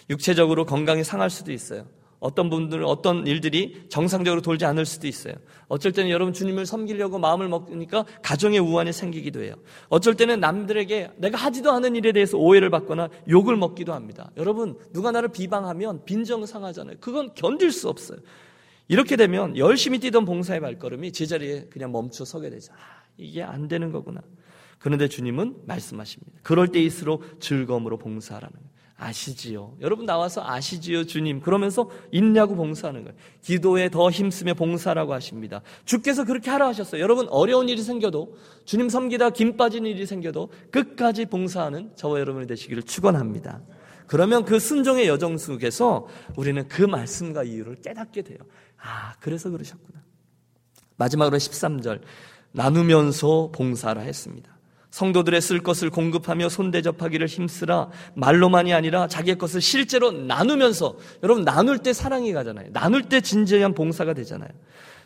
육체적으로 0.09 0.65
건강이 0.65 1.05
상할 1.05 1.29
수도 1.29 1.53
있어요. 1.53 1.87
어떤 2.25 2.49
분들은 2.49 2.85
어떤 2.85 3.27
일들이 3.27 3.85
정상적으로 3.87 4.41
돌지 4.41 4.65
않을 4.65 4.83
수도 4.85 5.07
있어요. 5.07 5.35
어쩔 5.67 5.91
때는 5.91 6.09
여러분 6.09 6.33
주님을 6.33 6.65
섬기려고 6.65 7.19
마음을 7.19 7.47
먹으니까 7.47 8.03
가정의 8.23 8.57
우환이 8.57 8.91
생기기도 8.93 9.43
해요. 9.43 9.53
어쩔 9.89 10.15
때는 10.15 10.39
남들에게 10.39 11.11
내가 11.17 11.37
하지도 11.37 11.71
않은 11.73 11.95
일에 11.95 12.11
대해서 12.11 12.39
오해를 12.39 12.71
받거나 12.71 13.09
욕을 13.29 13.55
먹기도 13.57 13.93
합니다. 13.93 14.31
여러분 14.37 14.75
누가 14.91 15.11
나를 15.11 15.29
비방하면 15.29 16.03
빈정 16.05 16.47
상하잖아요. 16.47 16.97
그건 16.99 17.35
견딜 17.35 17.71
수 17.71 17.89
없어요. 17.89 18.17
이렇게 18.87 19.17
되면 19.17 19.55
열심히 19.55 19.99
뛰던 19.99 20.25
봉사의 20.25 20.61
발걸음이 20.61 21.11
제자리에 21.11 21.67
그냥 21.69 21.91
멈춰 21.91 22.25
서게 22.25 22.49
되죠. 22.49 22.73
아, 22.73 23.03
이게 23.17 23.43
안 23.43 23.67
되는 23.67 23.91
거구나. 23.91 24.21
그런데 24.79 25.07
주님은 25.07 25.57
말씀하십니다. 25.67 26.39
그럴 26.41 26.69
때일수록 26.69 27.39
즐거움으로 27.39 27.97
봉사하라는 27.97 28.51
거예요. 28.51 28.74
아시지요. 28.97 29.75
여러분 29.81 30.05
나와서 30.05 30.41
아시지요, 30.45 31.05
주님. 31.05 31.41
그러면서 31.41 31.89
있냐고 32.11 32.55
봉사하는 32.55 33.03
거예요. 33.03 33.17
기도에 33.41 33.89
더 33.89 34.09
힘쓰며 34.09 34.53
봉사라고 34.53 35.13
하십니다. 35.13 35.61
주께서 35.83 36.23
그렇게 36.23 36.49
하라 36.49 36.67
하셨어요. 36.67 37.01
여러분 37.01 37.27
어려운 37.29 37.67
일이 37.67 37.81
생겨도 37.81 38.37
주님 38.63 38.87
섬기다 38.87 39.31
김 39.31 39.57
빠진 39.57 39.85
일이 39.85 40.05
생겨도 40.05 40.49
끝까지 40.71 41.25
봉사하는 41.25 41.91
저와 41.95 42.19
여러분이 42.21 42.47
되시기를 42.47 42.83
축원합니다. 42.83 43.61
그러면 44.07 44.45
그 44.45 44.59
순종의 44.59 45.07
여정 45.07 45.37
속에서 45.37 46.07
우리는 46.37 46.67
그 46.67 46.81
말씀과 46.83 47.43
이유를 47.43 47.81
깨닫게 47.81 48.21
돼요. 48.21 48.37
아, 48.77 49.15
그래서 49.19 49.49
그러셨구나. 49.49 49.99
마지막으로 50.95 51.37
13절 51.37 52.01
나누면서 52.53 53.51
봉사라 53.53 54.01
했습니다. 54.01 54.54
성도들의 54.95 55.41
쓸 55.41 55.59
것을 55.59 55.89
공급하며 55.89 56.47
손대접하기를 56.47 57.27
힘쓰라 57.27 57.89
말로만이 58.13 58.73
아니라 58.73 59.09
자기의 59.09 59.37
것을 59.37 59.59
실제로 59.59 60.13
나누면서 60.13 60.95
여러분 61.21 61.43
나눌 61.43 61.79
때 61.79 61.91
사랑이 61.91 62.31
가잖아요. 62.31 62.69
나눌 62.71 63.03
때 63.03 63.19
진지한 63.19 63.73
봉사가 63.73 64.13
되잖아요. 64.13 64.49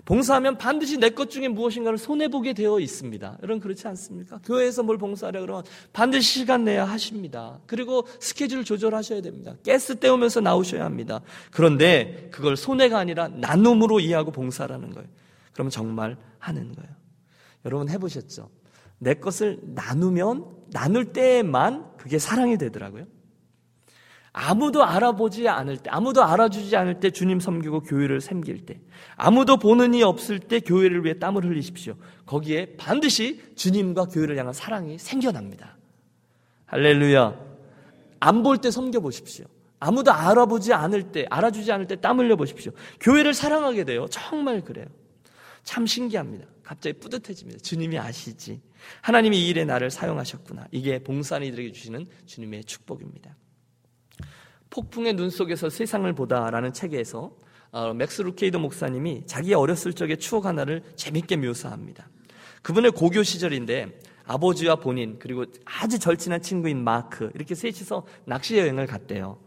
봉사하면 0.05 0.59
반드시 0.59 0.97
내 0.97 1.09
것 1.09 1.31
중에 1.31 1.47
무엇인가를 1.47 1.97
손해보게 1.97 2.53
되어 2.53 2.79
있습니다. 2.79 3.39
여러분 3.41 3.59
그렇지 3.59 3.87
않습니까? 3.87 4.39
교회에서 4.45 4.83
뭘 4.83 4.99
봉사하려 4.99 5.41
그러면 5.41 5.63
반드시 5.91 6.41
시간 6.41 6.65
내야 6.65 6.85
하십니다. 6.85 7.59
그리고 7.65 8.07
스케줄 8.19 8.63
조절하셔야 8.63 9.21
됩니다. 9.21 9.55
가스 9.65 9.95
때우면서 9.95 10.39
나오셔야 10.41 10.85
합니다. 10.85 11.21
그런데 11.49 12.29
그걸 12.31 12.57
손해가 12.57 12.99
아니라 12.99 13.27
나눔으로 13.27 14.01
이해하고 14.01 14.29
봉사라는 14.29 14.91
거예요. 14.91 15.09
그러면 15.51 15.71
정말 15.71 16.15
하는 16.37 16.75
거예요. 16.75 16.91
여러분 17.65 17.89
해보셨죠? 17.89 18.58
내 18.99 19.15
것을 19.15 19.59
나누면 19.63 20.45
나눌 20.71 21.05
때만 21.13 21.97
그게 21.97 22.19
사랑이 22.19 22.57
되더라고요. 22.57 23.05
아무도 24.31 24.83
알아보지 24.83 25.47
않을 25.47 25.77
때, 25.77 25.89
아무도 25.89 26.23
알아주지 26.23 26.75
않을 26.75 26.99
때 26.99 27.09
주님 27.09 27.39
섬기고 27.39 27.81
교회를 27.81 28.21
섬길 28.21 28.65
때, 28.65 28.79
아무도 29.15 29.57
보는 29.57 29.95
이 29.95 30.03
없을 30.03 30.39
때 30.39 30.59
교회를 30.59 31.03
위해 31.03 31.17
땀을 31.17 31.43
흘리십시오. 31.43 31.95
거기에 32.27 32.75
반드시 32.77 33.41
주님과 33.55 34.05
교회를 34.05 34.37
향한 34.37 34.53
사랑이 34.53 34.99
생겨납니다. 34.99 35.77
할렐루야. 36.67 37.49
안 38.19 38.43
볼 38.43 38.57
때 38.59 38.69
섬겨 38.69 38.99
보십시오. 38.99 39.45
아무도 39.79 40.11
알아보지 40.11 40.73
않을 40.73 41.11
때, 41.11 41.25
알아주지 41.29 41.71
않을 41.71 41.87
때 41.87 41.95
땀 41.95 42.19
흘려 42.19 42.35
보십시오. 42.35 42.71
교회를 42.99 43.33
사랑하게 43.33 43.85
돼요. 43.85 44.05
정말 44.09 44.61
그래요. 44.61 44.85
참 45.69 45.85
신기합니다. 45.85 46.47
갑자기 46.63 46.97
뿌듯해집니다. 46.97 47.59
주님이 47.59 47.99
아시지. 47.99 48.59
하나님이 49.01 49.37
이 49.37 49.49
일에 49.49 49.65
나를 49.65 49.91
사용하셨구나. 49.91 50.65
이게 50.71 50.97
봉사한 50.97 51.43
이들에게 51.43 51.73
주시는 51.73 52.07
주님의 52.25 52.63
축복입니다. 52.63 53.35
폭풍의 54.71 55.13
눈 55.13 55.29
속에서 55.29 55.69
세상을 55.69 56.11
보다라는 56.13 56.73
책에서 56.73 57.37
어, 57.69 57.93
맥스 57.93 58.23
루케이도 58.23 58.57
목사님이 58.57 59.27
자기 59.27 59.53
어렸을 59.53 59.93
적의 59.93 60.17
추억 60.17 60.47
하나를 60.47 60.81
재밌게 60.95 61.35
묘사합니다. 61.35 62.09
그분의 62.63 62.89
고교 62.93 63.21
시절인데 63.21 63.99
아버지와 64.25 64.77
본인 64.77 65.19
그리고 65.19 65.45
아주 65.65 65.99
절친한 65.99 66.41
친구인 66.41 66.83
마크 66.83 67.29
이렇게 67.35 67.53
셋이서 67.53 68.07
낚시 68.25 68.57
여행을 68.57 68.87
갔대요. 68.87 69.39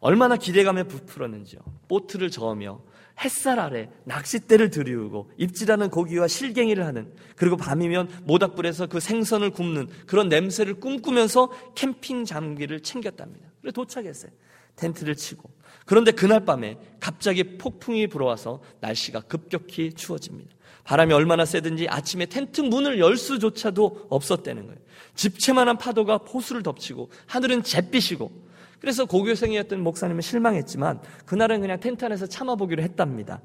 얼마나 0.00 0.36
기대감에 0.36 0.84
부풀었는지요. 0.84 1.60
보트를 1.88 2.30
저으며 2.30 2.80
햇살 3.20 3.58
아래 3.58 3.88
낚싯대를 4.04 4.70
드리우고 4.70 5.30
입질하는 5.36 5.90
고기와 5.90 6.28
실갱이를 6.28 6.86
하는 6.86 7.12
그리고 7.36 7.56
밤이면 7.56 8.22
모닥불에서 8.24 8.86
그 8.86 9.00
생선을 9.00 9.50
굽는 9.50 9.88
그런 10.06 10.28
냄새를 10.28 10.74
꿈꾸면서 10.74 11.50
캠핑 11.74 12.24
장비를 12.24 12.80
챙겼답니다. 12.80 13.48
그래 13.60 13.72
도착했어요. 13.72 14.30
텐트를 14.76 15.16
치고 15.16 15.50
그런데 15.84 16.12
그날 16.12 16.44
밤에 16.44 16.78
갑자기 17.00 17.58
폭풍이 17.58 18.06
불어와서 18.06 18.62
날씨가 18.80 19.22
급격히 19.22 19.92
추워집니다. 19.92 20.54
바람이 20.84 21.12
얼마나 21.12 21.44
세든지 21.44 21.88
아침에 21.88 22.26
텐트 22.26 22.60
문을 22.60 22.98
열 22.98 23.16
수조차도 23.16 24.06
없었다는 24.08 24.66
거예요. 24.66 24.78
집채만한 25.16 25.76
파도가 25.78 26.18
포수를 26.18 26.62
덮치고 26.62 27.10
하늘은 27.26 27.62
잿빛이고 27.62 28.47
그래서 28.80 29.04
고교생이었던 29.04 29.80
목사님은 29.80 30.20
실망했지만 30.22 31.00
그날은 31.26 31.60
그냥 31.60 31.80
텐트 31.80 32.04
안에서 32.04 32.26
참아보기로 32.26 32.82
했답니다. 32.82 33.40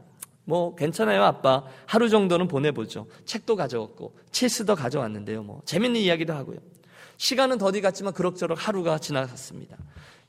뭐 0.45 0.75
괜찮아요 0.75 1.23
아빠. 1.23 1.63
하루 1.85 2.09
정도는 2.09 2.47
보내보죠. 2.47 3.07
책도 3.25 3.55
가져왔고 3.55 4.15
체스도 4.31 4.75
가져왔는데요 4.75 5.43
뭐. 5.43 5.61
재밌는 5.65 5.99
이야기도 6.01 6.33
하고요. 6.33 6.57
시간은 7.17 7.57
더디 7.57 7.81
갔지만 7.81 8.13
그럭저럭 8.13 8.67
하루가 8.67 8.97
지나갔습니다. 8.97 9.77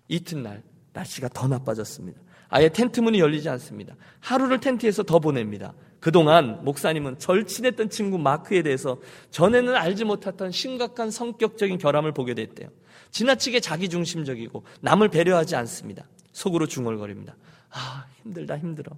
이튿날 0.09 0.62
날씨가 0.93 1.29
더 1.29 1.49
나빠졌습니다. 1.49 2.21
아예 2.49 2.69
텐트 2.69 3.01
문이 3.01 3.19
열리지 3.19 3.49
않습니다. 3.49 3.97
하루를 4.21 4.61
텐트에서 4.61 5.03
더 5.03 5.19
보냅니다 5.19 5.75
그동안 6.05 6.62
목사님은 6.67 7.19
절친했던 7.19 7.88
친구 7.88 8.19
마크에 8.19 8.61
대해서 8.61 9.01
전에는 9.31 9.75
알지 9.75 10.05
못했던 10.05 10.51
심각한 10.51 11.11
성격적인 11.11 11.79
결함을 11.79 12.12
보게 12.12 12.35
됐대요 12.35 12.69
지나치게 13.11 13.61
자기중심적이고 13.61 14.64
남을 14.83 15.09
배려하지 15.09 15.57
않습니다. 15.57 16.07
속으로 16.33 16.67
중얼거립니다. 16.67 17.35
아, 17.71 18.05
힘들다, 18.23 18.59
힘들어. 18.59 18.95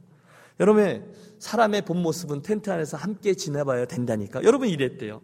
여러분, 0.59 1.15
사람의 1.39 1.83
본 1.83 2.03
모습은 2.03 2.43
텐트 2.43 2.71
안에서 2.71 2.97
함께 2.97 3.35
지내봐야 3.35 3.85
된다니까. 3.85 4.43
여러분 4.43 4.69
이랬대요. 4.69 5.21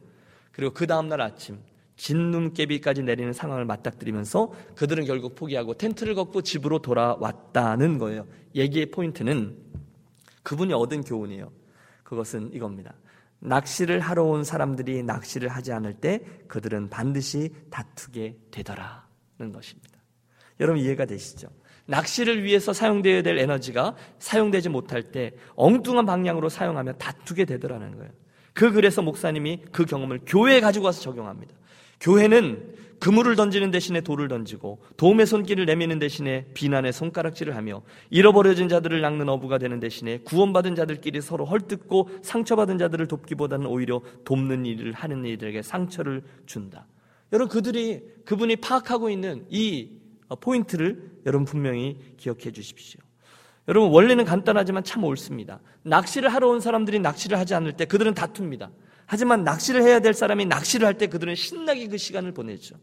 그리고 0.53 0.73
그 0.73 0.87
다음날 0.87 1.21
아침, 1.21 1.59
진눈깨비까지 1.97 3.03
내리는 3.03 3.33
상황을 3.33 3.65
맞닥뜨리면서 3.65 4.53
그들은 4.77 5.05
결국 5.05 5.35
포기하고 5.35 5.75
텐트를 5.75 6.15
걷고 6.15 6.43
집으로 6.43 6.79
돌아왔다는 6.79 7.99
거예요. 7.99 8.29
얘기의 8.55 8.93
포인트는 8.93 9.57
그분이 10.45 10.75
얻은 10.75 11.03
교훈이에요. 11.03 11.51
그것은 12.13 12.53
이겁니다. 12.53 12.93
낚시를 13.39 14.01
하러 14.01 14.25
온 14.25 14.45
사람들이 14.45 15.03
낚시를 15.03 15.49
하지 15.49 15.73
않을 15.73 15.95
때 15.95 16.21
그들은 16.47 16.91
반드시 16.91 17.55
다투게 17.71 18.37
되더라는 18.51 19.51
것입니다. 19.51 19.99
여러분 20.61 20.83
이해가 20.83 21.07
되시죠? 21.07 21.49
낚시를 21.87 22.45
위해서 22.45 22.75
사용되어야 22.75 23.23
될 23.23 23.39
에너지가 23.39 23.97
사용되지 24.19 24.69
못할 24.69 25.11
때 25.11 25.33
엉뚱한 25.55 26.05
방향으로 26.05 26.51
사용하면 26.51 26.99
다투게 26.99 27.47
되더라는 27.47 27.97
거예요. 27.97 28.13
그 28.53 28.71
글에서 28.73 29.01
목사님이 29.01 29.63
그 29.73 29.87
경험을 29.87 30.21
교회에 30.27 30.61
가지고 30.61 30.85
와서 30.85 31.01
적용합니다. 31.01 31.55
교회는 31.99 32.75
그물을 33.03 33.35
던지는 33.35 33.73
대신에 33.73 34.01
돌을 34.01 34.29
던지고 34.29 34.79
도움의 34.97 35.27
손길을 35.27 35.67
내미는 35.67 35.99
대신에 35.99 36.47
비난의 36.55 36.93
손가락질을 36.93 37.57
하며 37.57 37.83
잃어버려진 38.11 38.69
자들을 38.69 39.01
낚는 39.01 39.29
어부가 39.29 39.59
되는 39.59 39.81
대신에 39.81 40.19
구원받은 40.19 40.77
자들끼리 40.77 41.21
서로 41.21 41.45
헐뜯고 41.45 42.11
상처받은 42.23 42.79
자들을 42.79 43.09
돕기보다는 43.09 43.67
오히려 43.67 44.03
돕는 44.25 44.67
일을 44.67 44.93
하는 44.93 45.27
이들에게 45.27 45.63
상처를 45.63 46.23
준다. 46.47 46.87
여러분 47.33 47.49
그들이 47.49 48.05
그분이 48.25 48.55
파악하고 48.57 49.11
있는 49.11 49.47
이 49.51 49.91
포인트를 50.39 51.11
여러분 51.27 51.45
분명히 51.45 51.99
기억해 52.19 52.53
주십시오. 52.53 53.01
여러분 53.67 53.91
원래는 53.91 54.25
간단하지만 54.25 54.85
참 54.85 55.03
옳습니다. 55.03 55.59
낚시를 55.83 56.29
하러 56.29 56.51
온 56.51 56.61
사람들이 56.61 57.01
낚시를 57.01 57.37
하지 57.37 57.57
않을 57.57 57.73
때 57.73 57.85
그들은 57.85 58.15
다툽니다. 58.15 58.71
하지만 59.13 59.45
낚시를 59.45 59.83
해야 59.83 60.01
될 60.01 60.15
사람이 60.15 60.47
낚시를 60.47 60.87
할 60.87 60.95
때 60.95 61.07
그들은 61.07 61.35
신나게 61.35 61.87
그 61.89 61.99
시간을 61.99 62.33
보내죠. 62.33 62.77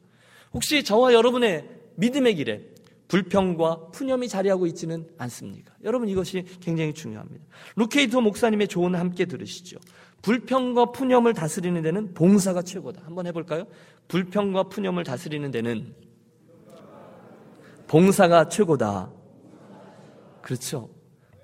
혹시 0.53 0.83
저와 0.83 1.11
여러분의 1.11 1.67
믿음의 1.95 2.35
길에 2.35 2.61
불평과 3.07 3.87
푸념이 3.91 4.27
자리하고 4.27 4.67
있지는 4.67 5.07
않습니까? 5.17 5.73
여러분 5.83 6.07
이것이 6.07 6.45
굉장히 6.59 6.93
중요합니다. 6.93 7.43
루케이토 7.77 8.21
목사님의 8.21 8.67
조언을 8.67 8.99
함께 8.99 9.25
들으시죠. 9.25 9.79
불평과 10.21 10.91
푸념을 10.91 11.33
다스리는 11.33 11.81
데는 11.81 12.13
봉사가 12.13 12.61
최고다. 12.61 13.01
한번 13.05 13.25
해볼까요? 13.25 13.65
불평과 14.07 14.69
푸념을 14.69 15.05
다스리는 15.05 15.49
데는 15.49 15.95
봉사가 17.87 18.49
최고다. 18.49 19.11
그렇죠. 20.43 20.91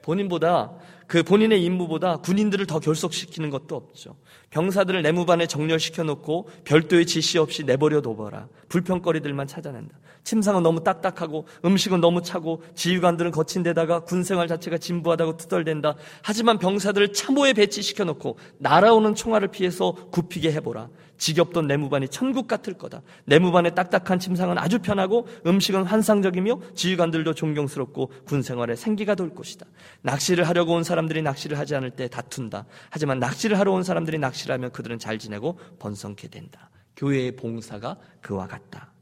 본인보다 0.03 0.77
그 1.07 1.23
본인의 1.23 1.63
임무보다 1.63 2.17
군인들을 2.17 2.65
더 2.65 2.79
결속시키는 2.79 3.49
것도 3.49 3.75
없죠. 3.75 4.15
병사들을 4.49 5.01
내무반에 5.01 5.47
정렬시켜 5.47 6.03
놓고 6.03 6.49
별도의 6.63 7.05
지시 7.05 7.37
없이 7.37 7.63
내버려 7.63 8.01
둬봐라. 8.01 8.47
불평거리들만 8.69 9.47
찾아낸다. 9.47 9.97
침상은 10.25 10.63
너무 10.63 10.83
딱딱하고 10.83 11.45
음식은 11.63 12.01
너무 12.01 12.21
차고 12.21 12.63
지휘관들은 12.73 13.31
거친 13.31 13.63
데다가 13.63 14.01
군 14.01 14.23
생활 14.23 14.47
자체가 14.47 14.77
진부하다고 14.79 15.37
투덜댄다. 15.37 15.95
하지만 16.21 16.57
병사들을 16.57 17.13
참호에 17.13 17.53
배치시켜 17.53 18.03
놓고 18.03 18.37
날아오는 18.57 19.15
총알을 19.15 19.47
피해서 19.49 19.93
굽히게 20.11 20.51
해보라. 20.53 20.89
지겹던 21.17 21.67
내무반이 21.67 22.09
천국 22.09 22.47
같을 22.47 22.73
거다. 22.73 23.01
내무반의 23.25 23.75
딱딱한 23.75 24.19
침상은 24.19 24.57
아주 24.57 24.79
편하고 24.79 25.27
음식은 25.45 25.83
환상적이며 25.83 26.59
지휘관들도 26.73 27.33
존경스럽고 27.35 28.11
군 28.25 28.41
생활에 28.41 28.75
생기가 28.75 29.15
돌 29.15 29.33
것이다. 29.33 29.65
낚시를 30.01 30.49
하려고 30.49 30.73
온 30.73 30.83
사람들이 30.83 31.21
낚시를 31.21 31.57
하지 31.57 31.75
않을 31.75 31.91
때 31.91 32.07
다툰다. 32.07 32.65
하지만 32.89 33.19
낚시를 33.19 33.57
하러 33.59 33.71
온 33.71 33.83
사람들이 33.83 34.17
낚시를 34.17 34.53
하면 34.55 34.71
그들은 34.71 34.99
잘 34.99 35.19
지내고 35.19 35.57
번성케 35.79 36.27
된다. 36.29 36.69
교회의 36.97 37.35
봉사가 37.35 37.97
그와 38.21 38.47
같다. 38.47 38.94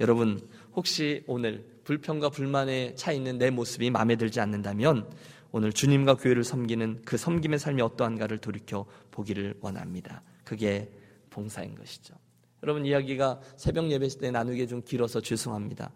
여러분, 0.00 0.40
혹시 0.74 1.22
오늘 1.26 1.64
불평과 1.84 2.28
불만에 2.28 2.94
차 2.94 3.12
있는 3.12 3.38
내 3.38 3.50
모습이 3.50 3.90
마음에 3.90 4.16
들지 4.16 4.40
않는다면 4.40 5.08
오늘 5.52 5.72
주님과 5.72 6.16
교회를 6.16 6.44
섬기는 6.44 7.02
그 7.04 7.16
섬김의 7.16 7.58
삶이 7.58 7.80
어떠한가를 7.80 8.38
돌이켜 8.38 8.84
보기를 9.10 9.54
원합니다. 9.60 10.22
그게 10.44 10.90
봉사인 11.30 11.74
것이죠. 11.74 12.14
여러분 12.62 12.84
이야기가 12.84 13.40
새벽 13.56 13.90
예배 13.90 14.08
때 14.20 14.30
나누기 14.30 14.66
좀 14.66 14.82
길어서 14.82 15.20
죄송합니다. 15.20 15.92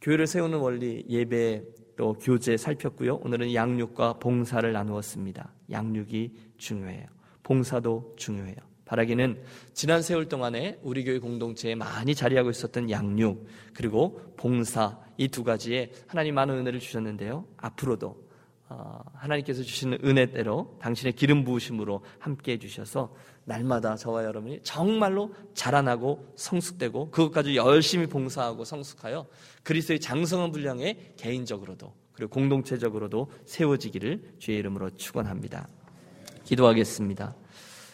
교회를 0.00 0.26
세우는 0.26 0.58
원리 0.58 1.04
예배 1.08 1.64
또 1.96 2.12
교제 2.14 2.56
살폈고요. 2.56 3.16
오늘은 3.16 3.54
양육과 3.54 4.18
봉사를 4.18 4.70
나누었습니다. 4.70 5.52
양육이 5.70 6.32
중요해요. 6.58 7.06
봉사도 7.42 8.14
중요해요. 8.16 8.56
바라기는 8.86 9.42
지난 9.74 10.00
세월 10.00 10.28
동안에 10.28 10.78
우리 10.82 11.04
교회 11.04 11.18
공동체에 11.18 11.74
많이 11.74 12.14
자리하고 12.14 12.50
있었던 12.50 12.90
양육 12.90 13.46
그리고 13.74 14.20
봉사 14.36 14.98
이 15.18 15.28
두 15.28 15.44
가지에 15.44 15.92
하나님 16.06 16.34
많은 16.34 16.54
은혜를 16.54 16.80
주셨는데요. 16.80 17.46
앞으로도 17.56 18.26
어, 18.68 19.00
하나님께서 19.14 19.62
주시는 19.62 19.98
은혜대로 20.02 20.78
당신의 20.80 21.12
기름 21.12 21.44
부으심으로 21.44 22.02
함께 22.18 22.52
해주셔서 22.52 23.14
날마다 23.44 23.94
저와 23.94 24.24
여러분이 24.24 24.60
정말로 24.64 25.32
자라나고 25.54 26.32
성숙되고 26.34 27.10
그것까지 27.10 27.54
열심히 27.54 28.06
봉사하고 28.06 28.64
성숙하여 28.64 29.26
그리스도의 29.62 30.00
장성한 30.00 30.50
분량에 30.50 31.12
개인적으로도 31.16 31.94
그리고 32.12 32.30
공동체적으로도 32.30 33.30
세워지기를 33.44 34.34
주의 34.38 34.58
이름으로 34.58 34.90
축원합니다. 34.96 35.68
기도하겠습니다. 36.44 37.36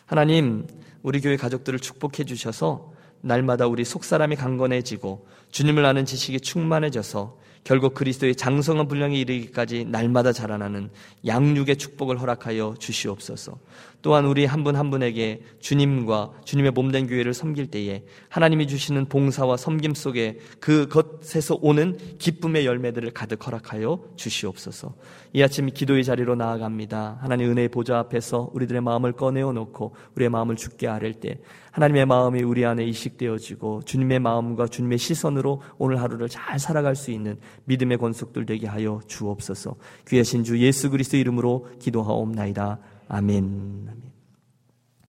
하나님, 0.07 0.67
우리 1.03 1.21
교회 1.21 1.37
가족들을 1.37 1.79
축복해 1.79 2.25
주셔서 2.25 2.93
날마다 3.21 3.67
우리 3.67 3.85
속사람이 3.85 4.37
강건해지고 4.37 5.27
주님을 5.51 5.85
아는 5.85 6.05
지식이 6.05 6.41
충만해져서 6.41 7.39
결국 7.65 7.95
그리스도의 7.95 8.35
장성한 8.35 8.89
분량에 8.89 9.17
이르기까지 9.17 9.85
날마다 9.85 10.33
자라나는 10.33 10.91
양육의 11.25 11.77
축복을 11.77 12.21
허락하여 12.21 12.75
주시옵소서. 12.79 13.59
또한 14.03 14.27
우리 14.27 14.45
한 14.45 14.65
분한 14.65 14.83
한 14.83 14.91
분에게 14.91 15.43
주님과 15.61 16.33
주님의 16.45 16.73
몸된 16.73 17.07
교회를 17.07 17.35
섬길 17.35 17.69
때에 17.69 18.03
하나님이 18.29 18.67
주시는 18.67 19.07
봉사와 19.07 19.57
섬김 19.57 19.95
속에 19.95 20.39
그것에서 20.59 21.57
오는 21.63 21.97
기쁨의 22.19 22.67
열매들을 22.67 23.13
가득 23.13 23.47
허락하여 23.47 24.03
주시옵소서. 24.17 24.95
이 25.33 25.43
아침 25.43 25.67
기도의 25.67 26.03
자리로 26.03 26.35
나아갑니다. 26.35 27.19
하나님 27.21 27.51
은혜의 27.53 27.69
보좌 27.69 27.99
앞에서 28.01 28.51
우리들의 28.53 28.83
마음을 28.83 29.13
꺼내어 29.13 29.53
놓고 29.53 29.95
우리의 30.17 30.31
마음을 30.31 30.57
죽게 30.57 30.89
아랠 30.89 31.15
때 31.15 31.39
하나님의 31.71 32.07
마음이 32.07 32.43
우리 32.43 32.67
안에 32.67 32.85
이식되어지고 32.85 33.83
주님의 33.85 34.19
마음과 34.19 34.67
주님의 34.67 34.99
시선으로 34.99 35.63
오늘 35.79 36.03
하루를 36.03 36.29
잘 36.29 36.59
살아갈 36.59 36.97
수 36.97 37.13
있는 37.13 37.39
믿음의 37.65 37.99
권속들 37.99 38.47
되게 38.47 38.67
하여 38.67 39.01
주옵소서. 39.07 39.77
귀하신 40.09 40.43
주 40.45 40.59
예수 40.59 40.91
그리스도 40.91 41.17
이름으로 41.17 41.69
기도하옵나이다. 41.81 42.79
아멘. 43.13 44.12